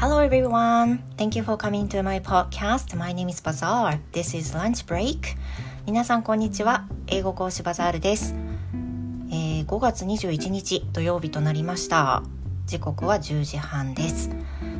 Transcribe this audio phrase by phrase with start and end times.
[0.00, 1.00] Hello everyone.
[1.16, 2.94] Thank you for coming to my podcast.
[2.96, 3.98] My name is Bazaar.
[4.12, 5.36] This is lunch break.
[5.86, 6.86] 皆さんこんにちは。
[7.08, 8.32] 英語講師バザールです。
[9.32, 12.22] えー、5月21日土曜日となりました。
[12.66, 14.30] 時刻は10時半です。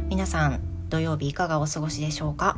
[0.08, 2.56] 皆さん土曜日いかがお過ごしでしょうか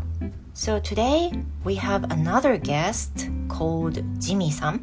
[0.55, 1.31] So today
[1.65, 4.81] we have another guest called Jimmy さん。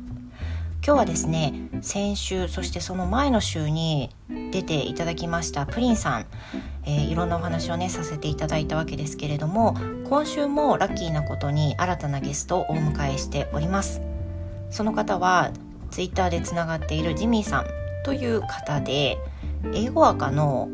[0.83, 4.09] 今日はですね先週そしてその前の週に
[4.51, 6.25] 出ていただきましたプリンさん、
[6.85, 14.01] えー、いろんなお話をねさせていただいたわけですけれども今週もラッキーなことに新たなゲストをお迎えしております。
[14.69, 15.51] その方は
[15.91, 17.65] ツイッターでつながっているジミーさん
[18.03, 19.17] という方で
[19.73, 20.69] 英語赤の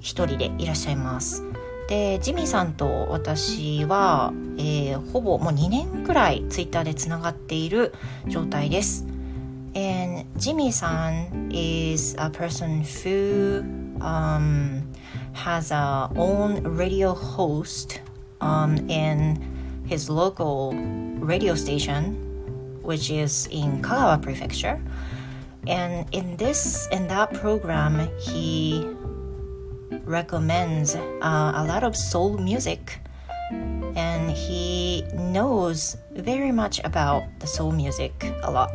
[0.00, 1.42] 一人でいらっしゃいます。
[1.88, 7.94] でジミーさんと私は、えー、ほぼもう2年くらいツイッターでつながっている
[8.26, 9.06] 状態です。
[9.76, 13.60] And Jimmy san is a person who
[14.00, 14.90] um,
[15.34, 18.00] has a own radio host
[18.40, 19.36] um, in
[19.84, 20.72] his local
[21.20, 22.16] radio station,
[22.80, 24.80] which is in Kagawa Prefecture.
[25.66, 28.80] And in this in that program, he
[30.08, 32.98] recommends uh, a lot of soul music
[33.94, 38.72] and he knows very much about the soul music a lot.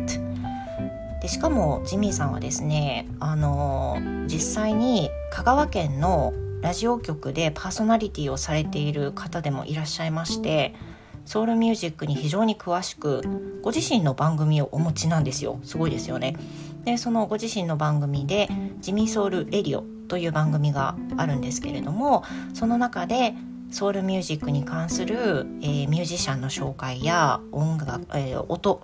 [1.22, 10.76] でしかもジミーさんはですねあの実際に香川県のラジオ局でパーソナリティをされている方でもいらっしゃいまして
[11.26, 13.22] ソウルミュージックに非常に詳しく
[13.62, 15.60] ご自身の番組をお持ちなんですよ。
[15.64, 16.36] すごいですよね。
[16.84, 18.50] でそのご自身の番組で
[18.82, 23.36] 「ジミーソウルレディオ」という番組があるんですけれどもその中で
[23.70, 28.82] ソウルミュージックに関する、えー、ミュージシャンの紹介や音楽、えー、音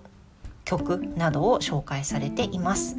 [0.67, 2.97] 曲などを紹介されています。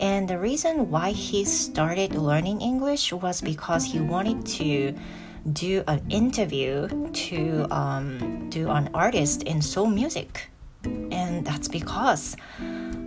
[0.00, 4.98] And the reason why he started learning English was because he wanted to
[5.46, 10.50] do an interview to um, do an artist in soul music.
[10.82, 12.36] And that's because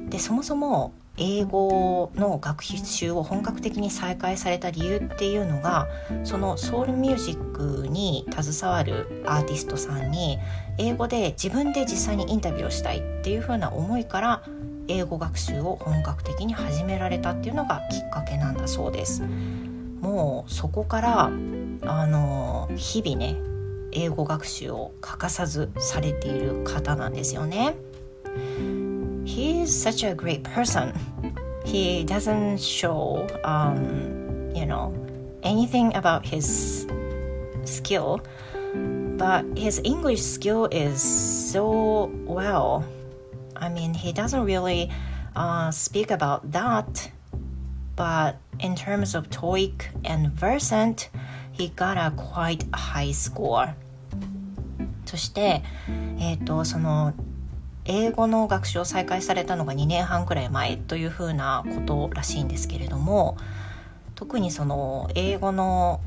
[0.09, 5.87] でそもそも英語の学習を本格的に再開された理由っていうのが
[6.23, 10.37] そのソウルミュージックに携わるアーティストさんに
[10.77, 14.43] 英語で自分で実際にインタビューをしたいっていう風な思いから
[14.87, 19.23] 英語学習を本格的に始められたっていうのがきっかけなんだそうです。
[20.01, 21.29] もうそこからあ
[22.07, 23.35] の日々ね
[23.91, 27.75] 英語学習を欠かさずされている方なんですよね。
[29.25, 30.93] He is such a great person.
[31.65, 34.93] He doesn't show um, you know
[35.41, 36.87] anything about his
[37.65, 38.21] skill.
[39.17, 42.85] But his English skill is so well.
[43.55, 44.91] I mean, he doesn't really
[45.35, 47.11] uh, speak about that,
[47.95, 51.09] but in terms of TOEIC and Versant,
[51.51, 53.73] he got a quite high score.
[55.05, 55.63] そして、
[56.19, 57.13] えっ、ー、と、その、
[57.85, 63.37] 英語の学習を再開されたのが2年半くらい前というふうなことらしいんですけれども
[64.15, 66.01] 特にその英語の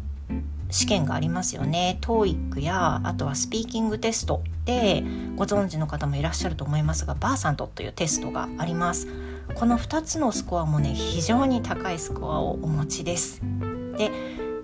[0.71, 1.99] 試験がありますよね。
[2.01, 5.05] TOEIC やあとはスピーキングテストで
[5.37, 9.09] ご存知の方もいらっしゃると思いますがバーサントというテストがあります。
[9.55, 13.43] この2つのスコアもね非常に高いスコアをお持ちです。
[13.97, 14.11] で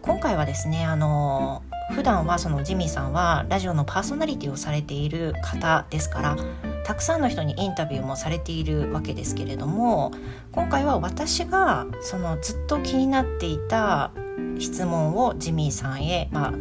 [0.03, 6.37] 今回はですねあの普段はそのジミーさんはラジオのパーソナリティをされている方ですから
[6.85, 10.13] たくさんの人にインタビューもされているわけですけれども
[10.53, 14.13] 今回は私がそのずっと気になっていた
[14.60, 16.54] 質問をジミーさんへ、まあ、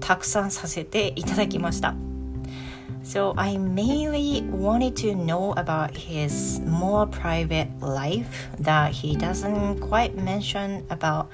[0.00, 1.94] たくさんさせていただきました。
[3.04, 10.84] So I mainly wanted to know about his more private life that he doesn't quite mention
[10.88, 11.26] about,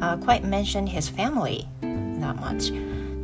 [0.00, 2.72] uh, quite mention his family that much.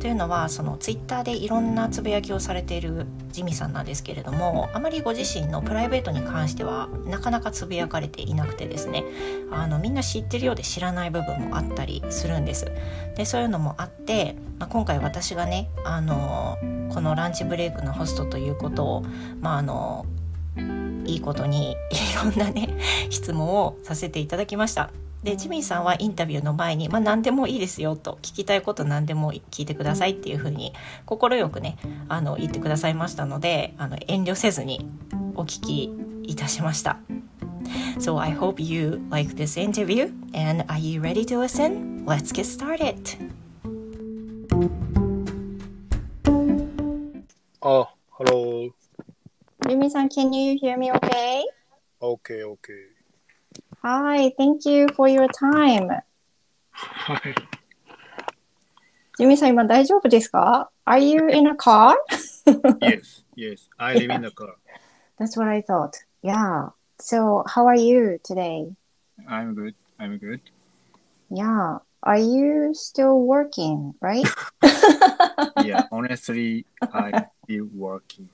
[0.06, 9.02] というのはそのツイッターでいろんなつぶやきをされているジミさんなんですけれどもあまりご自身のプライベートに関してはなかなかつぶやかれていなくてですね
[9.50, 12.70] あのみんな知ってるようで知らない部分もあったりするんです。
[13.16, 16.56] でそういうのもあって、まあ、今回私がねあの
[16.94, 19.02] このランチブレイクのホストということを
[19.40, 20.06] まああの
[21.04, 21.76] いいことにい
[22.14, 22.78] ろんなね
[23.10, 24.92] 質問をさせていただきました。
[25.22, 30.72] でジミーさんはインタビューの前に、まあ、何でもいいですよと聞きたいこと何でも聞いてくださいっていうふうに
[31.04, 31.78] 快くね
[32.08, 34.88] あの言ってくださいましたのであの遠慮せずに
[35.34, 35.92] お聞き
[36.22, 36.98] いたしました。
[37.98, 42.04] So I hope you like this interview and are you ready to listen?
[42.04, 43.16] Let's get started!
[47.60, 48.70] Oh, hello.
[49.68, 51.42] ユミさん、can you hear me okay?
[52.00, 52.95] Okay, okay.
[53.85, 56.01] Hi, thank you for your time.
[56.71, 57.35] はい。
[59.17, 61.95] ジミーさん今大丈夫ですか ?Are you in a car?
[62.81, 63.69] Yes, yes.
[63.77, 64.55] I live in the car.
[65.19, 65.91] That's what I thought.
[66.23, 66.69] Yeah.
[66.99, 68.73] So, how are you today?
[69.27, 69.75] I'm good.
[69.99, 70.41] I'm good.
[71.29, 71.79] Yeah.
[72.03, 74.25] Are you still working, right?
[75.63, 78.29] Yeah, honestly, I'm still working.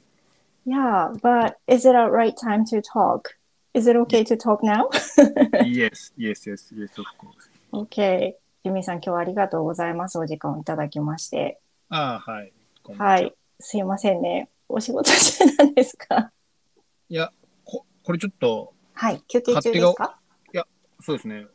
[0.65, 3.35] Yeah, but is it a right time to talk?
[3.74, 4.88] Is it okay to talk now?
[5.64, 7.48] Yes, yes, yes, yes, of course.
[7.72, 8.34] okay.
[8.64, 10.18] ジミーさん今日はありがとうございます。
[10.18, 11.58] お時間をいただきまして。
[11.88, 12.52] ああ、はい。
[12.84, 13.34] ははい。
[13.60, 14.50] すいませんね。
[14.68, 16.30] お仕事中なんですか？
[17.08, 17.32] いや、
[17.64, 19.22] ここれちょっと、はい。
[19.26, 20.18] 休憩中ですか？
[21.00, 21.46] そうですね。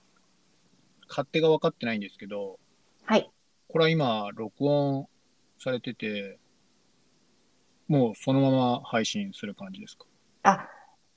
[1.08, 2.60] 勝手が分かってないんですけど、
[3.06, 3.30] はい。
[3.70, 5.08] これは今、録音
[5.58, 6.40] されてて、
[7.88, 10.06] もうそのまま配信する感じですか？
[10.44, 10.68] あ、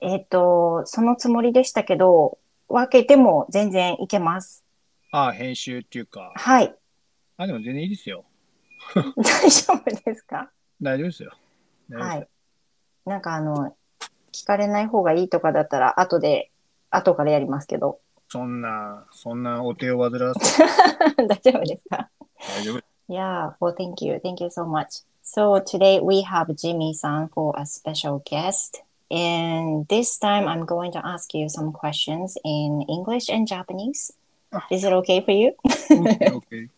[0.00, 2.38] えっ、と、そのつもりでしたけど、
[2.69, 4.64] 分けても全然いけます。
[5.12, 6.75] ああ、編集っていうか、はい。
[7.37, 8.25] あ、でも全然いいですよ。
[8.94, 10.50] 大丈夫ですか？
[10.81, 11.32] 大丈夫ですよ。
[11.93, 12.29] はい。
[13.05, 13.75] なんかあの、
[14.32, 16.50] 聞かれない方がいいとかだったら、後で、
[16.91, 18.00] 後からやりますけど。
[18.29, 20.64] そんな、そんなお手を煩わせ
[21.17, 22.08] て 大丈夫ですか？
[22.56, 22.81] 大丈夫。
[23.08, 24.20] Yeah, well, thank you.
[24.23, 25.02] Thank you so much.
[25.25, 28.85] So today we have Jimmy san for a special guest.
[29.11, 34.12] And this time I'm going to ask you some questions in English and Japanese.
[34.71, 35.55] Is it okay for you?
[35.65, 36.69] OK, OK.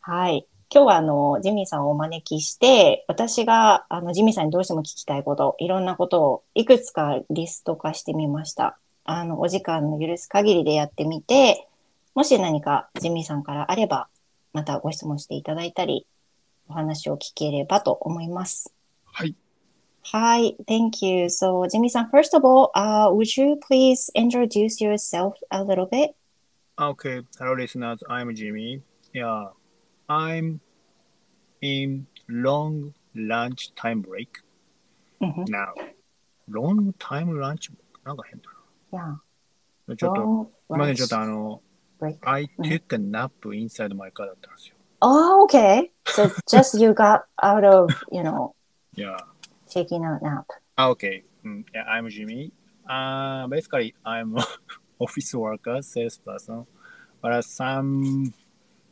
[0.00, 0.46] はい。
[0.70, 8.76] 今日はあの、ジミーさんをお招きして、私があの、ジミーさんにどうしても聞きたいこと、いろんなことをいくつかリスト化してみました。
[9.04, 11.68] あの、お時間の許す限りでやってみて、
[12.14, 14.08] もし何かジミーさんからあれば、
[14.52, 16.06] またご質問していただいたり、
[16.68, 18.72] お話を聞ければと思います。
[19.04, 19.36] はい。
[20.03, 20.57] はい。
[20.67, 21.25] Thank you.
[21.25, 26.13] So, ジミーさん、first of all, uh, would you please introduce yourself a little bit?
[26.77, 27.99] Okay, hello listeners.
[28.09, 28.81] I'm Jimmy.
[29.13, 29.49] Yeah,
[30.07, 30.59] I'm
[31.61, 34.27] in long lunch time break
[35.21, 35.73] うんふん now.
[36.49, 37.77] Long time lunch break?
[38.05, 38.49] なんか変だ
[38.91, 39.17] Yeah.
[39.87, 39.95] な。
[39.95, 41.61] ちょっと、 Long すみません、 lunch ちょっとあの、
[41.99, 42.17] break.
[42.21, 44.75] I took a nap inside my car だったんですよ。
[45.01, 45.91] Oh, okay.
[46.05, 48.53] So just you got out of, you know,
[48.95, 49.17] Yeah.
[49.73, 50.47] taking a nap.
[50.77, 51.23] Ah, okay.
[51.45, 52.51] Mm, yeah, I'm Jimmy.
[52.87, 54.45] Uh, basically, I'm a
[54.99, 56.65] office worker, salesperson.
[57.21, 58.33] But as some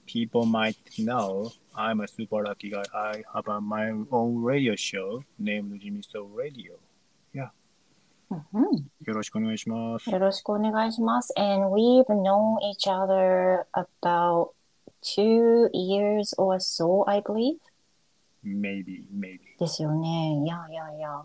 [0.05, 2.83] people might know, I'm a super lucky guy.
[2.93, 6.79] I have a, my own radio show named Jimmy Soul Radio.
[8.29, 8.75] うん
[9.05, 10.09] よろしくお願いします。
[10.09, 11.33] よろしくお願いします。
[11.37, 14.49] And we've known each other about
[15.01, 17.57] two years or so, I believe.
[18.43, 19.50] Maybe, maybe.
[19.62, 20.42] ですよね。
[20.44, 21.22] Yeah, yeah, yeah.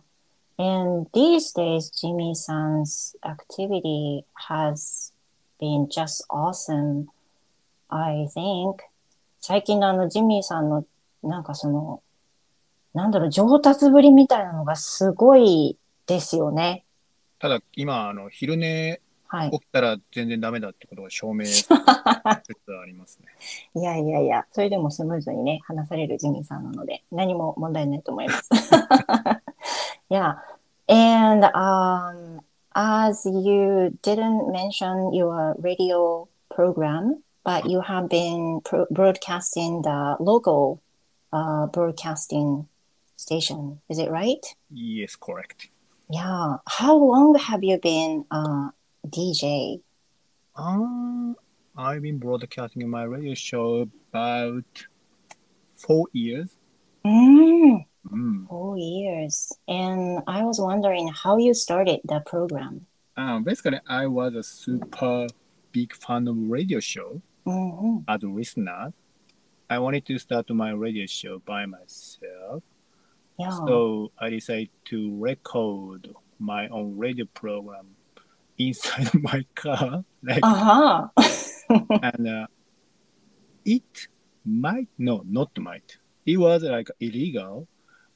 [0.60, 5.12] And these days, Jimmy San's activity has
[5.60, 7.08] been just awesome,
[7.90, 8.84] I think.
[9.40, 10.86] 最近のあのジミーさんの
[11.24, 12.02] なんかその、
[12.94, 16.84] なんだろう、上達ぶりみたいなのがすごいですよね。
[17.40, 19.52] ただ、今、あの、昼寝はい。
[19.52, 21.46] 起きたら全然ダメだってことが証明
[22.24, 22.42] あ
[22.86, 23.28] りますね。
[23.76, 28.50] いやいやいや、それでもスムーズにね、話されるジミーさんなので、何も問題ないと思います。
[30.10, 30.36] yeah.
[30.90, 32.40] And um,
[32.74, 40.82] as you didn't mention your radio program, but you have been pro- broadcasting the local
[41.34, 42.68] uh, broadcasting
[43.18, 44.46] station, is it right?
[44.72, 45.70] Yes, correct.
[46.10, 46.58] Yeah.
[46.66, 48.72] How long have you been a
[49.08, 49.82] DJ?
[50.56, 51.34] Uh,
[51.78, 54.64] I've been broadcasting my radio show about
[55.76, 56.58] four years.
[57.06, 57.86] Mm.
[58.12, 58.48] Mm.
[58.48, 59.52] Four years.
[59.68, 62.86] And I was wondering how you started the program.
[63.16, 65.28] Um, basically, I was a super
[65.72, 68.94] big fan of radio show hmm as a listener.
[69.70, 72.64] I wanted to start my radio show by myself,
[73.38, 73.50] Yeah.
[73.50, 77.88] so I decided to record my own radio program
[78.58, 80.04] inside my car.
[80.24, 81.26] Like, uh huh.
[82.02, 82.48] and uh,
[83.66, 84.08] it
[84.46, 85.98] might no, not might.
[86.26, 87.68] It was like illegal.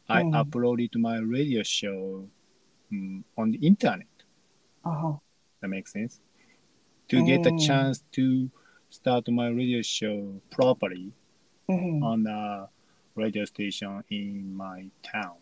[0.10, 0.34] I Mm.
[0.34, 2.28] uploaded my radio show
[2.92, 4.08] mm, on the internet.
[4.86, 5.14] uh-huh.
[5.62, 6.20] That makes sense.
[7.10, 7.58] To get a Mm.
[7.68, 8.50] chance to
[8.90, 11.14] start my radio show properly
[11.68, 12.70] hmm on a
[13.16, 15.38] radio station in my town.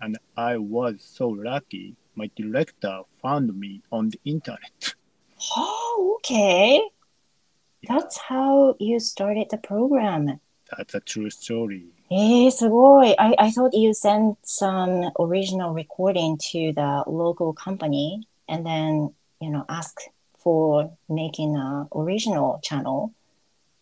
[0.00, 1.96] And I was so lucky.
[2.20, 4.94] My director found me on the internet.
[5.56, 6.82] Oh, okay.
[7.88, 10.38] That's how you started the program.
[10.70, 11.86] That's a true story.
[12.10, 13.18] えー、すごい。
[13.18, 19.64] I, I thought you sent some original recording to the local company and then, you know,
[19.68, 19.94] ask
[20.36, 23.12] for making a original channel,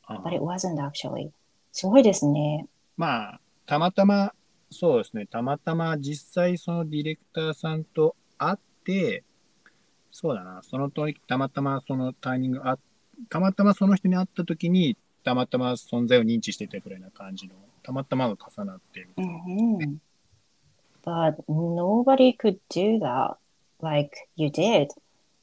[0.09, 1.33] Uh, but it wasn't actually.
[1.73, 2.69] すごいですね。
[2.97, 4.33] まあ、たまたま、
[4.71, 9.25] そうですね、たまたま実際そのディレクターさんと会って、
[10.11, 12.79] そうだな、その時、たまたまそのタイミングあ、
[13.29, 19.11] たまたまその人に会った時に、たまたま存在を認知してたぐらいな感じの、たまたまが重なってる。
[19.17, 20.01] うん。
[21.05, 23.37] But nobody could do that
[23.81, 24.89] like you did.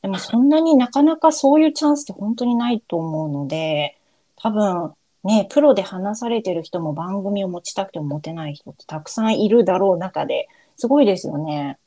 [0.02, 3.98] でもそんなになかなかそういうチャンスって本当にないと思うので、
[4.36, 10.48] 多分ね、プロで話されてる人も番組を持ちたくても持てない人ってたくさんいるだろう中で、
[10.78, 11.80] すごいですよね。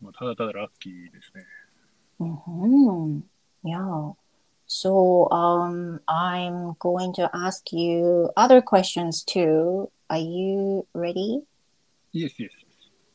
[0.00, 1.44] まあ、ただただラッキーですね。
[2.20, 3.20] Mm-hmm.
[3.64, 4.12] Yeah.
[4.66, 9.90] So um, I'm going to ask you other questions too.
[10.08, 11.42] Are you ready?
[12.12, 12.50] Yes, yes.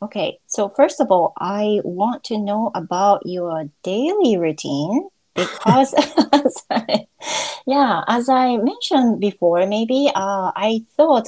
[0.02, 0.40] Okay.
[0.48, 5.94] So first of all, I want to know about your daily routine because,
[6.32, 7.08] as I-
[7.66, 11.28] yeah, as I mentioned before, maybe uh, I thought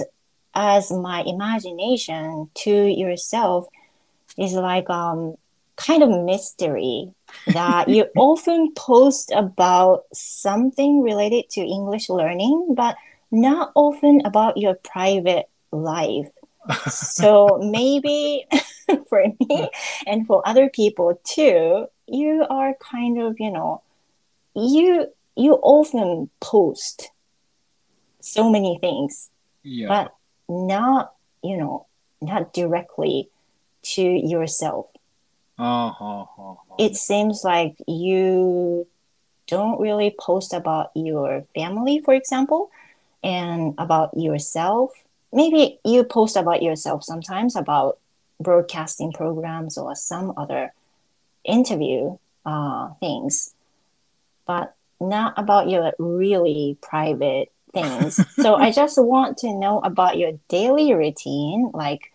[0.55, 3.67] as my imagination to yourself
[4.37, 5.35] is like um
[5.78, 7.14] kind of mystery
[7.46, 12.96] that you often post about something related to English learning, but
[13.30, 16.28] not often about your private life.
[16.90, 18.46] So maybe
[19.08, 19.70] for me
[20.06, 23.82] and for other people too, you are kind of, you know,
[24.54, 25.06] you
[25.36, 27.10] you often post
[28.20, 29.30] so many things,
[29.62, 30.10] いや、but
[30.48, 31.86] not, you know,
[32.20, 33.30] not directly
[33.82, 34.86] to yourself.
[35.58, 36.54] Uh-huh, uh-huh.
[36.78, 38.86] It seems like you
[39.48, 42.70] don't really post about your family, for example,
[43.24, 44.92] and about yourself.
[45.32, 47.98] Maybe you post about yourself sometimes about
[48.40, 50.72] broadcasting programs or some other
[51.44, 53.54] interview uh, things,
[54.46, 58.20] but not about your really private things.
[58.36, 62.12] so I just want to know about your daily routine, like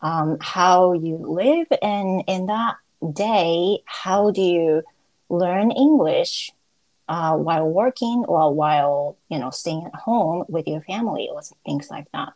[0.00, 4.82] um, how you live, and in that day, how do you
[5.28, 6.52] learn English
[7.08, 11.90] uh, while working or while you know staying at home with your family or things
[11.90, 12.34] like that?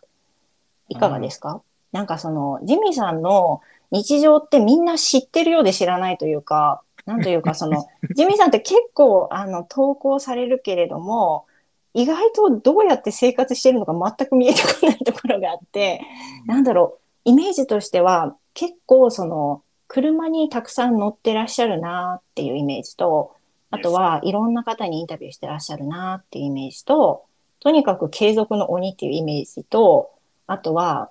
[0.88, 1.62] いかがですか、
[1.92, 11.46] なんかそのジミーさんの日常ってみんな知ってるようで知らないというか、なんというかその ジミーさんって結構あの投稿されるけれども、
[11.94, 16.00] 意外とどうやって生活してるのか全く見えてこないところがあって、
[16.46, 23.34] なんだろう、イメージとしては結構その車にたくさん乗ってらっしゃるなっていうイメージと、
[23.72, 27.24] あとはいろんな方にインタビューしてらっしゃるなっていうイメージと、
[27.58, 30.12] とにかく継続の鬼っていうイメージと、
[30.46, 31.10] あとは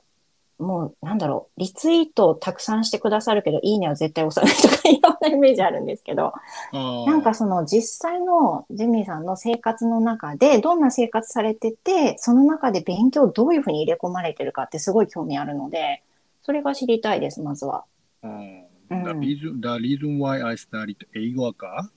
[0.59, 6.31] もうなんだろう、リツイートをたくさんしてくださるけど、いいねは絶対押さないとかいろんなイメージあるんですけど、
[6.71, 16.01] なんかその実際のジミーさんの生活の中でどんな生活されてて、その中で勉強どういうふうに入れ込まれてるかってすごい興味あるので、
[16.43, 17.83] それが知りたいです、まずは。
[18.23, 21.90] うん うん The reason, the reason why I studied 英語科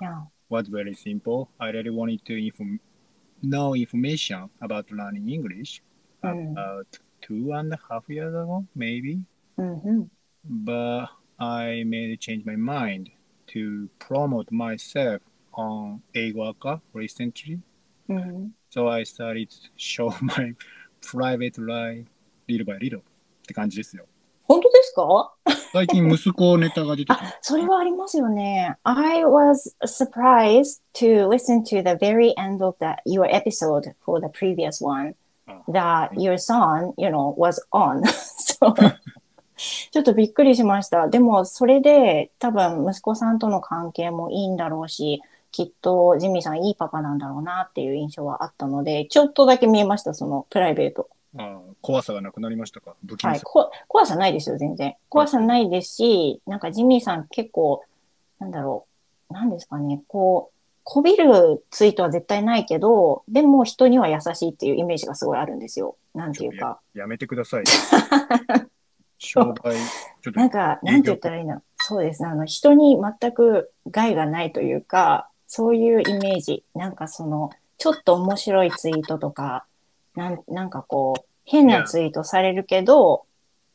[0.00, 0.24] Yeah.
[0.48, 1.48] was very simple.
[1.58, 2.80] I really wanted to inform,
[3.42, 5.82] know information about learning English
[6.22, 6.52] Mm.
[6.52, 6.86] about
[7.20, 9.22] two and a half years ago, maybe.
[9.56, 10.10] うんうん。
[10.64, 11.08] But
[11.38, 13.10] I made change my mind
[13.48, 15.20] to promote myself
[15.52, 17.60] on 英語科 recently.
[18.08, 20.54] うん、 So I started to show my
[21.00, 22.06] private life
[22.48, 23.02] little by little っ
[23.46, 24.06] て感じですよ。
[24.47, 25.33] 本当ですか？
[25.73, 28.77] 最近息子ネタが出てきてあ、それはありますよね。
[28.83, 34.83] I was surprised to listen to the very end of the, your episode for the previous
[34.83, 35.15] one
[35.47, 38.01] あ that your son, you know, was on.
[38.39, 38.73] so,
[39.91, 41.07] ちょっとびっくりしました。
[41.07, 45.21] でも、それで多分息子さんとの関係もいいんだろうし、
[45.51, 51.09] きっとジミーさんいいパパなんだろうなっていう印象はあったので、ちょっとだけ見えました、そのプライベート。
[51.37, 52.95] あ怖さがなくなりましたか？
[53.05, 53.45] 不気味はい、さ。
[53.45, 54.95] こ怖さないですよ、全然。
[55.09, 57.83] 怖さないですし、なんかジミーさん結構、
[58.39, 58.87] なんだろ
[59.29, 65.97] う、なんですかね、こう、こびるツイートは絶対ないけど、でも人には優しいっていうイメージがすごいあるんですよ。
[66.13, 66.79] なんていうか。
[66.93, 67.63] やめてください。
[69.17, 69.75] 商売、
[70.21, 71.61] ちょっとなんか、なんて言ったらいいの？
[71.77, 72.25] そうです。
[72.25, 76.63] あの、人に全く害がないというか、そういうイメージ。
[76.75, 79.65] なんかその、ちょっと面白いツイートとか、
[80.15, 83.25] なんなんかこう、変なツイートされるけど、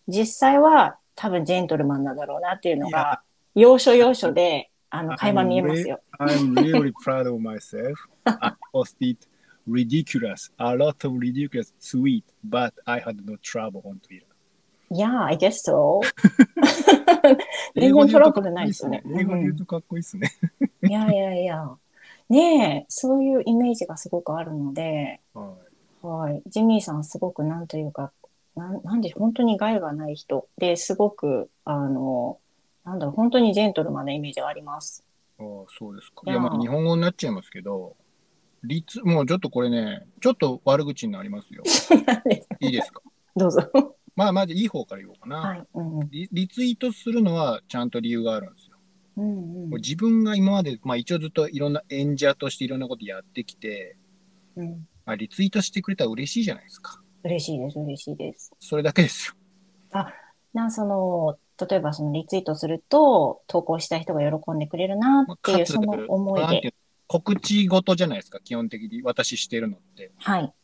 [0.09, 3.23] 実際は多分ジェントルマンなんだろうなっていうのが、
[3.55, 6.01] 要所要所で、あの、垣間見えますよ。
[6.19, 7.95] I'm really proud of myself.
[8.25, 9.17] I posted
[9.69, 14.27] ridiculous, a lot of ridiculous tweet, but I had no trouble on Twitter.
[14.91, 16.01] Yeah, I guess so.
[17.77, 19.03] 英 全然トラブルないですよね。。
[19.07, 20.33] 英語で言うとかっこいいっすね。
[20.83, 21.77] いやいやいや。
[22.29, 25.57] ねえ、そういうイメージがすごくあるので、は
[26.02, 26.42] はい。
[26.47, 28.12] ジミーさん、すごくなんというか、
[28.57, 32.38] なんなんで、本当に害がない人で、すごく、あの、
[32.85, 35.04] なんだろう、本当にジェントルマンなイメージがあります。
[35.38, 35.47] ああ、
[35.78, 36.23] そうですか。
[36.26, 37.97] いやまあ、日本語になっちゃいますけど、
[38.62, 41.62] 率、もうちょっとこれね、ちょっと悪口になりますよ。
[42.61, 43.00] いいですか？
[43.37, 43.62] どうぞ。
[44.16, 45.37] まあ、まずいい方から言おうかな。
[45.38, 45.66] はい。
[45.75, 46.11] うんうん。
[46.11, 48.76] リリツイートするのはちゃんと理由があるんですよ。
[49.16, 53.97] うんうん自分が今まで、まあ一応ずっといろんな演者としていろんなことやってきて、
[54.57, 54.88] うん。
[55.11, 57.02] まあ、リツイートしてくれたら嬉しいじゃないですか。
[57.25, 58.52] 嬉しいです、嬉しいです。
[58.61, 59.35] それだけです
[59.93, 60.07] よ。
[60.55, 61.37] な、その、
[61.69, 66.75] 例えばそのリツイートすると、投稿した人が喜んでくれるなまあっていう、その思いで。
[67.09, 70.12] 告知事じゃないですか、基本的に私してるのって。
[70.19, 70.55] はい。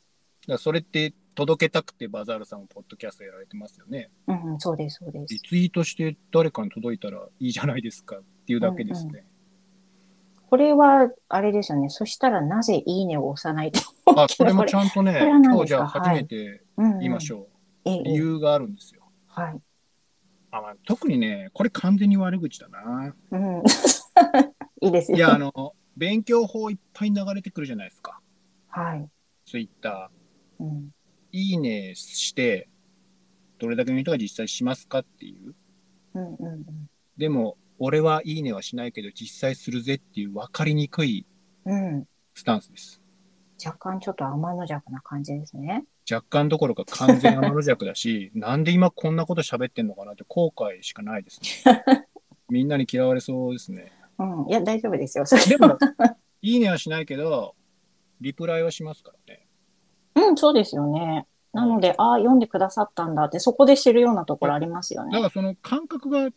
[0.47, 4.11] らそれって届けたくてバザールさんもポッドキャストやられてますよね。
[4.29, 5.41] うんうん、そうです、そうですリ。
[5.41, 9.27] ツイートして誰かに届いたらいいじゃないですかっていうだけですね。
[10.49, 11.89] これは、あれですよね。
[11.89, 13.81] そしたらなぜいいねを押さないと。
[14.17, 17.49] あ、それもちゃんとね、今日じゃあ初めてうんうん言いましょ
[17.85, 18.05] ええう。
[18.05, 19.03] 理由があるんですよ。
[19.27, 19.61] はい。
[20.53, 23.15] あまあ、特にね、これ完全に悪口だな。
[23.33, 23.63] うん。
[24.81, 25.19] いいですよ。
[25.19, 28.21] いや、あの、勉強法いっぱい流れてくるじゃないですか。
[28.69, 29.09] はい。
[29.47, 30.65] ツイッター。
[30.65, 30.91] うん。
[31.33, 32.69] いいねして、
[33.59, 35.55] どれだけの人が実際しますかっていう。
[36.15, 36.91] うんうんうん。
[37.17, 41.27] でも、俺はいいねはしないけど、実際するぜっていう分かりにくい
[41.65, 42.05] うん。
[42.35, 43.03] スタンスです。
[43.65, 45.85] 若干ちょっと天の弱な感じですね。
[46.11, 51.85] 若干どころか完全天の弱だし、 なんで今こんなこと喋ってんのかなって後悔しかないですね。
[52.49, 53.93] みんなに嫌われそうですね。
[54.19, 54.49] うん。
[54.49, 55.27] いや、大丈夫ですよ。
[55.27, 55.77] それでも、
[56.43, 57.55] いいねはしないけど、
[58.21, 59.47] リプライはしますからね。
[60.15, 61.27] うん、そうですよね。
[61.53, 65.13] なので、ああ、読んでくださったんだって、そこで知るようなところありますよね。
[65.13, 66.33] だからその感覚が違う。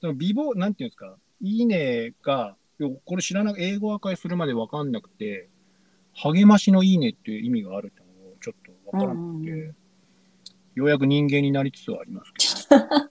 [0.00, 2.56] その美貌、なんていうんですか、いいねが、
[3.04, 5.48] これ知らなく、英語赤いするまで分かんなくて、
[6.14, 9.76] 励ましのいいねっていう意味があるってのをちょっと分からなくて、うんうん
[10.78, 12.32] ようやく人間になりつつはあります
[12.68, 13.10] けど。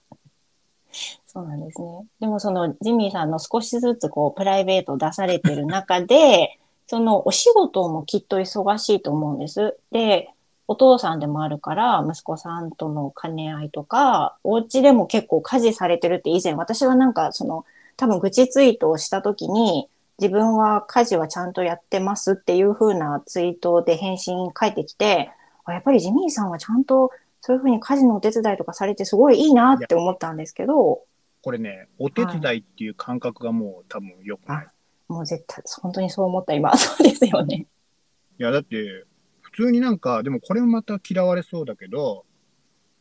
[1.26, 2.06] そうなんですね。
[2.18, 9.76] でもそのジミーさんの少しずつこうプライベートを出されてる中で、そのお仕事もきっと忙しいと思うんです。
[9.92, 10.30] で、
[10.68, 17.64] お父さんでもあるから、息子さんとの兼ね合いとか、お家でも結構家事されてるって以前、私はなんかその、
[17.96, 19.88] 多分愚痴ツイートをした時に、
[20.20, 25.30] 自分は家事はちゃんとやってますっていう風なツイートで返信返ってきて、
[25.64, 31.02] あやっぱりジミーさんはちゃんとそういう風に家事のお手伝いとかされてすごいいいなって思ったんですけど、
[31.42, 34.66] これね、お手伝いっていう感覚がもう多分良くない。
[35.08, 36.74] もう絶対、本当にそう思った今。
[36.76, 37.66] そうですよね。
[38.38, 39.06] いや、だって、普
[39.58, 42.24] 通になんか、でもこれもまた嫌われそうだけど、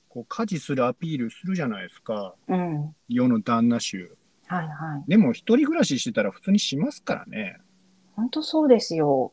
[0.10, 2.34] こう家事するアピールするじゃないですか。
[2.48, 2.96] うん。
[3.08, 4.18] 世の旦那衆。
[4.48, 5.10] はいはい。
[5.10, 7.58] でも一人暮らししてたら普通にしますからね。
[8.16, 9.32] 本当そうですよ。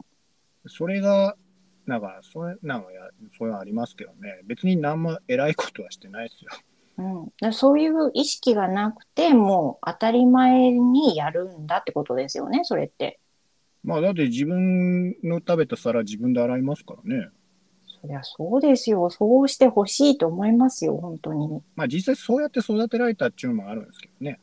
[0.66, 1.36] それが、
[1.86, 3.00] なんか、それ、なんかや、
[3.38, 4.40] そういうのありますけどね。
[4.44, 6.50] 別に何も偉いことはしてないですよ。
[6.98, 7.32] うん。
[7.40, 13.20] でそういう意識がなくて、もう当たり前にやるんだってことですよね、それって。
[13.84, 17.28] まあ、だって自分の食べた皿自分で洗いますからね。
[18.00, 19.08] そりゃそうですよ。
[19.10, 21.62] そうしてほしいと思いますよ、本当に。
[21.76, 24.40] まあ、実際そうやって育てられたっていうのもあるんですけどね。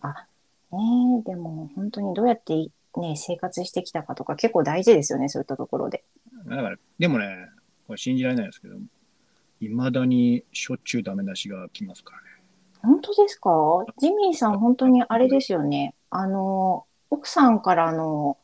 [0.71, 2.55] ねえ、でも本当にどうやって
[2.97, 6.03] ね、生活してきたかとか結構大事ですよね、そういったところで。
[6.47, 7.49] だから、でもね、
[7.87, 8.75] これ信じられないですけど、
[9.59, 12.27] 未だにしょっちゅうダメ出しが来ますからね。
[12.83, 13.51] 本当ですか？
[13.99, 15.93] ジミーさん、本当にあれですよね。
[16.09, 18.37] あの、奥さんからの、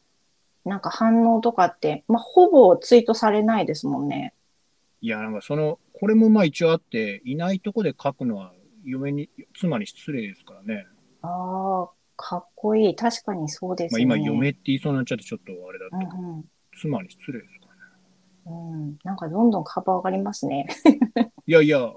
[0.67, 4.33] なんか反応とかって、まあ、ほぼツイートされないですもんね。
[5.01, 8.53] いや、なんかその、これもまあ一応あって、いないとこで書くのは
[8.83, 10.85] 嫁に、妻に失礼ですからね。
[11.21, 12.95] ああ、かっこいい。
[12.95, 14.01] 確かにそうですまあ。
[14.01, 16.45] 今、嫁って言いそうになっちゃってちょっとあれだうけど、ん
[16.79, 17.81] 妻に失礼ですからね。
[18.47, 18.71] うん。
[18.71, 18.97] うん。
[19.03, 20.67] なんかどんどん幅上がりますね。
[21.47, 21.93] いやいや、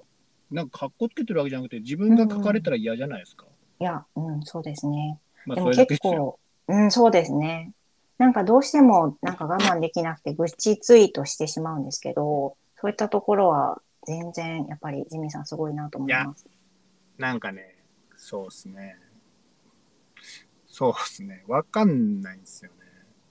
[0.50, 3.46] なんか格好つけてるわけじゃなくて、自分が書かれたら嫌じゃないですか。
[3.80, 5.18] いや、うん、そうですね。
[5.46, 6.38] まあそれだけですよ。
[6.66, 7.72] 結構、うん、そうですね。
[8.20, 16.46] なんかどうしてもなんか我慢できなくて愚痴ツイートしてしまうんですけど、そういったところは全然やっぱりジミーさんすごいなと思います。
[17.16, 17.76] なんかね、
[18.16, 18.98] そうっすね。
[20.66, 21.44] そうっすね。
[21.48, 22.76] わかんないんですよね。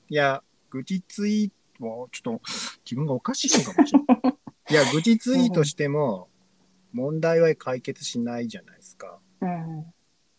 [0.10, 2.41] いや、愚痴ツイート、ちょっと
[2.84, 4.38] 自分がおかしいのかもしれない。
[4.73, 6.30] いや、愚痴ツイートしても、
[6.93, 9.19] 問題は解決しないじゃないですか。
[9.41, 9.84] うん。
[9.84, 9.91] だか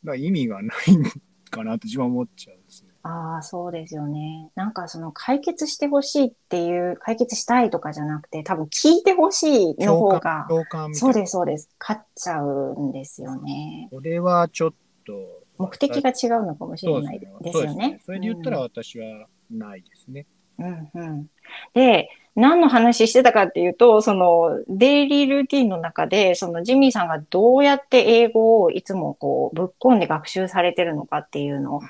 [0.06, 1.04] ら意味がないん
[1.52, 2.59] かなって自分は思っちゃう。
[3.02, 4.50] ああ、そうですよね。
[4.54, 10.94] なんかその解決してほしいっていう、解決したいとかじゃなくて、多分聞いてほしいの方が、共感。
[10.94, 11.70] そうです、そうです。
[11.78, 13.88] 勝っちゃうんですよね。
[13.90, 14.70] これはちょっ
[15.06, 15.12] と。
[15.56, 17.52] 目的が違うのかもしれないですよね。
[17.52, 18.00] そうですね。
[18.04, 20.26] それで言ったら私はないですね。
[20.58, 21.26] うんうん。
[21.74, 31.82] で、何の話してたかっていうと、そのデイリールーティンの中で、そのジミーさんがどうやって英語をいつもこうぶっ込んで学習されてるのかっていうのを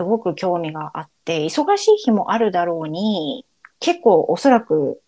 [0.00, 3.44] すごく興味があって、忙しい日もあるだろうに、
[3.80, 5.02] 結構おそらく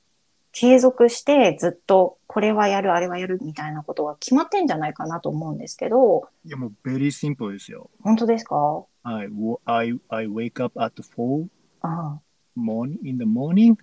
[0.52, 7.88] 継続してずっとこれはやる、あれはやるみたいなことが決まってんじゃないかなと思うんですけど、いや、もう、ベリーシンプルですよ。
[8.02, 8.54] 本当ですか？
[9.02, 9.28] はい。
[9.64, 11.46] I, I wake up at 4
[11.80, 12.18] あ
[12.54, 13.76] morning, in the morning.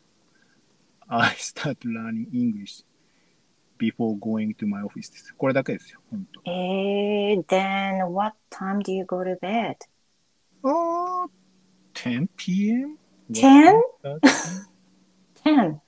[1.07, 2.85] I start learning English
[3.79, 5.33] before going to my office です。
[5.35, 6.01] これだけですよ。
[6.11, 6.51] 本当。
[6.51, 9.75] えー、then what time do you go to bed?
[10.63, 11.29] あー
[11.93, 12.97] 10 p.m.?
[13.31, 13.81] 10?
[14.03, 14.19] 10?
[15.43, 15.81] 10.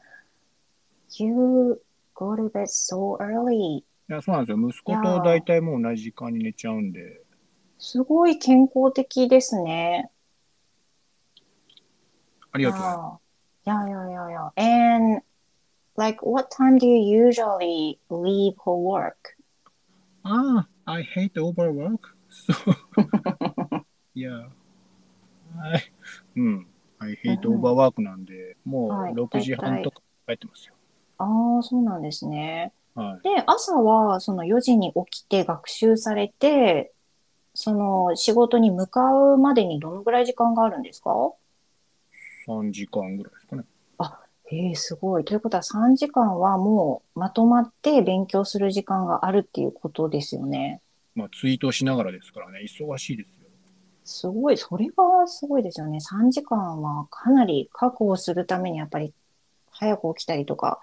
[1.18, 1.82] You
[2.16, 3.80] go to bed so early.
[3.80, 4.70] いや、そうなんですよ。
[4.70, 7.22] 息子と大体もう同じ時間に寝ちゃうんで。
[7.78, 10.12] すごい健康的ですね。
[12.52, 13.22] ありがとうございます。
[13.64, 14.52] Yeah, yeah, yeah, yeah.
[14.56, 15.22] And
[15.96, 19.38] like, what time do you usually leave for work?
[20.24, 22.16] ああ、I hate overwork.
[22.30, 22.54] So,
[24.16, 24.50] yeah.
[25.62, 25.94] I,
[26.36, 26.68] うん。
[27.00, 30.76] I hate うん overwork なんで、もうはい6時半とか帰ってますよ。
[31.18, 32.74] ああ、そうなんですね。
[32.96, 33.24] はい。
[33.24, 36.94] で、朝はその4時に起きて学習されて、
[37.54, 39.02] その仕事に向か
[39.34, 41.12] うまでにどのぐらい時間があるんですか
[42.48, 43.64] ？3時間ぐらいですかね。
[44.54, 45.24] ええすごい。
[45.24, 50.82] ということは3時間はもうまとまって勉強する時間があるっていうことですよね。
[51.16, 53.41] まあ、ツイートしながらですからね、忙しいですよ。
[54.04, 54.58] すごい。
[54.58, 56.00] それがすごいですよね。
[56.00, 59.14] 3時間はかなり確保するためにやっぱり
[59.70, 60.80] 早く起きたりとか、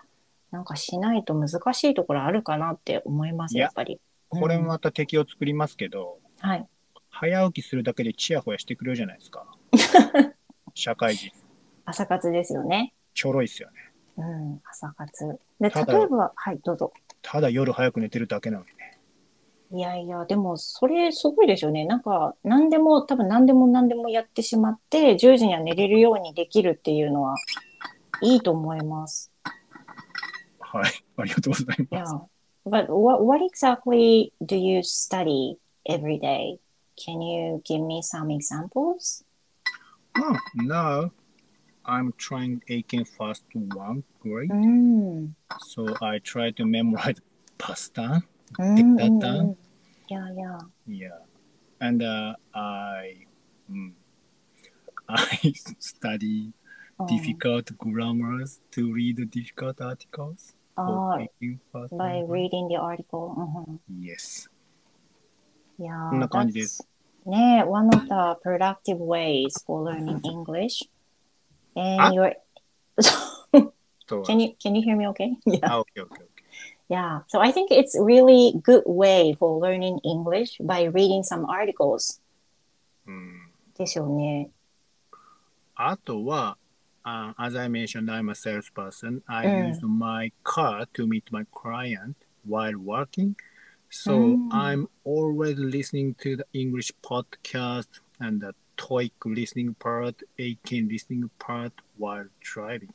[0.51, 4.01] なんかしないと難しいところあるかなって思います、いややっぱり。
[4.31, 6.67] これもうんまた敵を作りますけど、はい。
[7.11, 9.47] 早起きするだけでチヤホヤしてくれるじゃないですか。
[10.75, 11.33] 社会人。
[11.85, 12.93] 朝活ですよね。
[13.15, 13.77] ちょろいっすよね。
[14.19, 15.39] うん、朝活。
[15.61, 16.93] で、ただ例えば、はい、どうぞ。
[17.23, 18.78] ただ夜早く寝てるだけなのにね。
[19.71, 21.85] いやいや、でも、それすごいですよね。
[21.85, 27.35] なんか、何でも、多分何でも何でもやってしまって、10時には寝れるようにできるっていうのは、
[28.23, 29.31] いいと思います。
[30.59, 31.05] はい。
[31.17, 32.07] ありがとうございま Yeah.
[32.07, 32.15] す。
[32.67, 36.59] But what, what exactly do you study every day?
[36.97, 39.25] Can you give me some examples?
[40.17, 41.11] Oh, now
[41.85, 44.53] I'm trying Aiken Fast 1 grade.
[44.53, 45.37] うん。
[45.67, 47.17] So I try to memorize
[47.59, 48.23] pasta.
[48.60, 48.76] うん。
[48.76, 49.56] Take うん that うん down.
[50.08, 50.58] いやいや。
[50.88, 51.12] Yeah.
[51.80, 53.28] And uh, I,
[53.70, 53.94] mm,
[55.08, 55.18] I
[55.80, 56.52] study
[57.00, 60.56] うん difficult grammars to read difficult articles.
[60.76, 62.50] for あ Aiken Fast あ、by 1 grade.
[62.50, 63.34] reading the article.
[63.36, 64.50] うんうん Yes.
[65.80, 66.88] いやーこんな感じです
[67.26, 68.10] that's- ね one of the
[68.44, 70.88] productive ways for learning English.
[71.76, 72.36] あ And you're,
[74.08, 75.32] So, can you, can you hear me okay?
[75.46, 75.60] Yeah.
[75.64, 76.37] ah, okay, okay, okay.
[76.90, 77.22] Yeah.
[77.28, 82.20] So I think it's really good way for learning English by reading some articles.
[83.08, 84.50] うんですよね。
[85.76, 86.58] あとは、
[87.04, 89.22] uh, as I mentioned, I'm a salesperson.
[89.28, 92.16] I うん use my car to meet my client
[92.48, 93.36] while working.
[93.90, 97.88] So うん I'm always listening to the English podcast
[98.20, 102.94] and the TOEIC listening part, Aiken listening part while driving.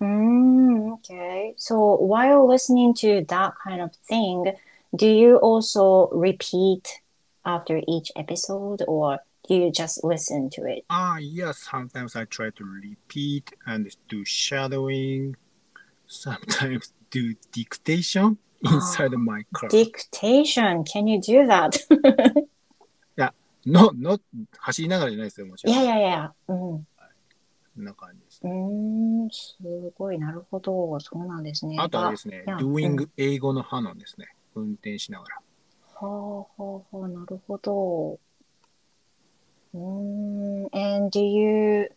[0.00, 1.54] Mm, okay.
[1.56, 4.52] So while listening to that kind of thing,
[4.94, 7.00] do you also repeat
[7.44, 10.84] after each episode or do you just listen to it?
[10.88, 15.36] Ah, yes, sometimes I try to repeat and do shadowing.
[16.06, 19.68] Sometimes do dictation inside my car.
[19.68, 21.76] Dictation, can you do that?
[23.64, 24.20] no, not
[24.58, 25.74] 走りながらじゃないですよ、もちろん。
[25.74, 26.32] いやいやいや。
[26.48, 26.56] うん。
[26.56, 26.84] こ
[27.78, 28.23] んな感じです。
[28.43, 29.57] うーん、す
[29.97, 30.99] ごい、なるほど。
[30.99, 31.77] そうなんですね。
[31.79, 34.27] あとはですね、doing 英語の派なんですね。
[34.55, 35.35] 運転しながら。
[35.95, 38.19] はあはあはあ、なるほど。
[39.73, 41.89] うーん、and do you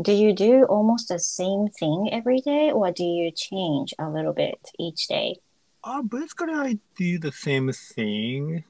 [0.00, 4.32] do you do almost the same thing every day or do you change a little
[4.32, 5.40] bit each day?
[5.82, 8.64] Ah, basically I do the same thing.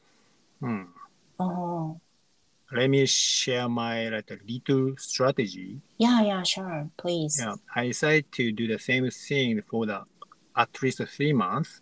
[0.61, 0.88] Hmm.
[1.38, 1.44] う
[1.94, 2.02] ん。
[2.71, 5.79] Let me share my like a little strategy.
[5.97, 7.38] Yeah, yeah, sure, please.
[7.39, 10.03] Yeah, I decided to do the same thing for the
[10.55, 11.81] at least three months.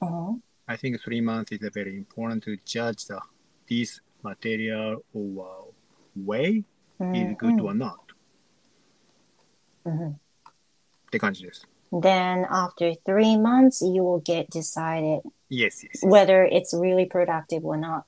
[0.00, 0.42] うん。
[0.66, 3.20] I think three months is very important to judge the
[3.68, 5.72] this material or
[6.16, 6.64] way
[6.98, 7.94] うん is good or not.
[9.84, 10.14] うんっ
[11.12, 11.68] て感じです。
[11.92, 16.08] Then after three months, you will get decided Yes, yes, yes.
[16.08, 18.02] whether it's really productive or not.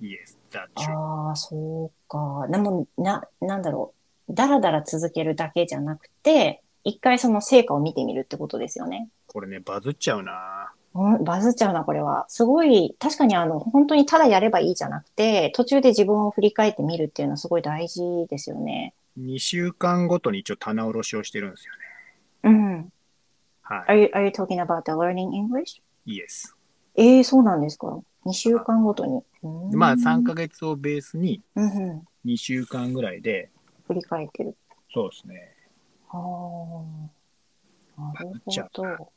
[0.00, 2.47] yes ああ、そうか。
[2.49, 3.93] でも、な、なんだろ
[4.29, 4.33] う。
[4.33, 9.09] だらだら続けるだけじゃなくて、一回その成果を見てみるってことですよね。
[9.27, 10.71] これね、バズっちゃうな。
[10.95, 12.25] うんバズっちゃうな、これは。
[12.27, 18.93] すごい、確かにあの、本当にただやればいいじゃなくて、途中で自分を振り返ってみるっていうのはすごい大事ですよね。
[19.19, 21.79] 2週間ごとに一応棚卸しをしてるんですよね。
[22.43, 22.93] うん。
[23.63, 25.81] は Are you, are you talking about the learning English?
[26.05, 26.15] い。
[26.15, 26.55] イエス。
[26.95, 27.99] ええそうなんですか。
[28.25, 29.23] 2週間ごとに。
[29.73, 32.07] まあ3ヶ月をベースにうんうん。
[32.25, 33.49] 2週間ぐらいで、
[33.87, 34.55] 振り返ってる。
[34.93, 35.53] そうですね。
[36.07, 36.85] は
[37.97, 38.01] あ。
[38.01, 39.11] なるほど。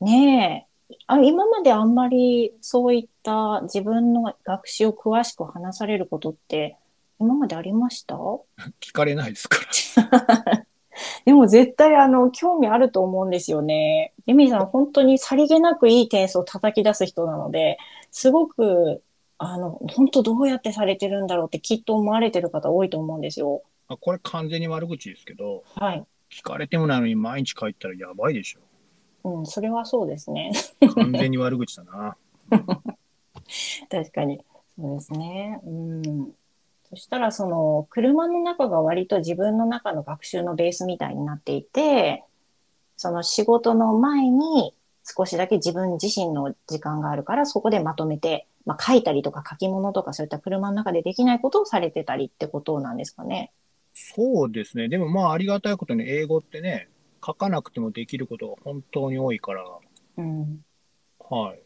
[0.00, 0.94] ねえ。
[1.08, 6.76] あ今まであんまりそういった自分の学習を詳しく話されることって
[7.18, 8.14] 今までありました？
[8.80, 9.58] 聞かれないですか
[9.98, 10.66] ら。
[11.26, 14.12] でも絶対あの興味あると思うんですよね。
[14.26, 17.78] ユミさん本当にさりげなくいい点数を叩き出す人なので、
[18.12, 19.02] すごく
[19.38, 23.62] あの本当どうやってされてるんだろうってきっと思われてる方多いと思うんですよ。
[23.88, 26.04] あこれ完全に悪口ですけど、はい。
[26.30, 28.60] 聞かれてもないのに毎日書いたらやばいでしょ。
[29.28, 30.52] うん、それはそうですね。
[30.94, 32.16] 完全に悪口だな。
[33.90, 34.40] 確かに。
[34.78, 35.60] そうですね。
[35.64, 36.32] うん。
[36.88, 42.24] そしたら、その、車の中が割と自分の中の学習のベースみたいになっていて、
[42.96, 53.52] その仕事の前に少しだけ自分自身の時間があるから、そこでまとめて、まあ、書いたりとか書き物とかそういった車の中でできないことをされてたりってことなんですかね？
[53.94, 54.88] そうですね。
[54.88, 56.88] でもまあありがたいことに英語ってね、
[57.24, 59.64] 書かなくてもできることが本当に多いから、
[60.18, 60.60] うん。
[61.18, 61.60] はい。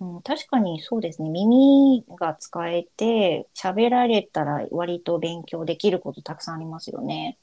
[0.00, 1.30] うん、確かにそうですね。
[1.30, 7.38] 耳が使えて、喋られたら割と勉強できることたくさんありますよね。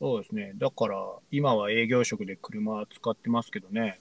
[0.00, 0.52] そうですね。
[0.56, 0.96] だから
[1.30, 4.00] 今は営業職で車使ってますけどね、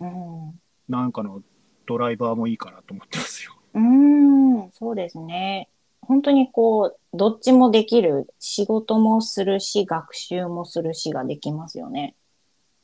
[0.00, 0.60] うん。
[0.88, 1.42] なんかの
[1.86, 3.52] ドライバーもいいかなと思ってますよ。
[3.74, 5.68] うーん、そうですね。
[6.00, 8.32] 本当にこう、どっちもできる。
[8.38, 12.14] 仕事もするし、学習もするしができますよね。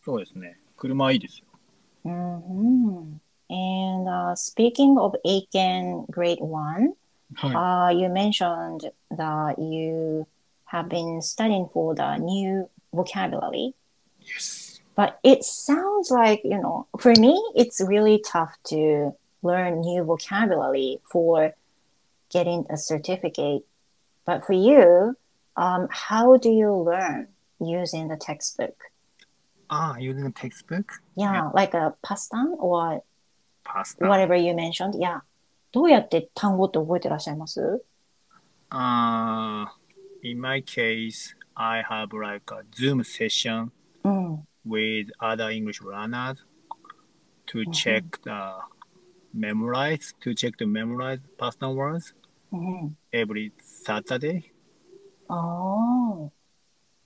[0.05, 0.59] そうですね。
[0.77, 1.45] 車いいですよ。
[2.05, 3.21] うん、うん。
[3.51, 6.95] And、uh, speaking of Aiken Grade 1,
[7.35, 10.27] は uh, you mentioned that you
[10.67, 13.71] have been studying for the new vocabulary.
[13.71, 13.75] い。
[14.23, 14.81] Yes.
[14.97, 21.00] But it sounds like, you know, for me, it's really tough to learn new vocabulary
[21.12, 21.54] for
[22.30, 23.64] getting a certificate.
[24.26, 25.16] But for you,
[25.56, 27.28] um, how do you learn
[27.60, 28.76] using the textbook?
[29.70, 30.92] Ah, using a textbook?
[31.16, 33.04] Yeah, like a pastime or
[33.64, 34.06] Pasta.
[34.08, 34.96] whatever you mentioned.
[35.00, 35.22] Yeah.
[35.72, 37.84] どうやって単語って覚えてらっしゃいます
[38.72, 39.66] Uh,
[40.24, 43.72] in my case, I have like a Zoom session
[44.04, 44.48] うん。
[44.66, 46.38] with other English learners
[47.48, 48.54] to check the
[49.35, 52.15] memorize, to check the memorized past words
[52.53, 53.53] うん、every
[53.85, 54.45] Saturday.
[55.29, 56.31] ああ。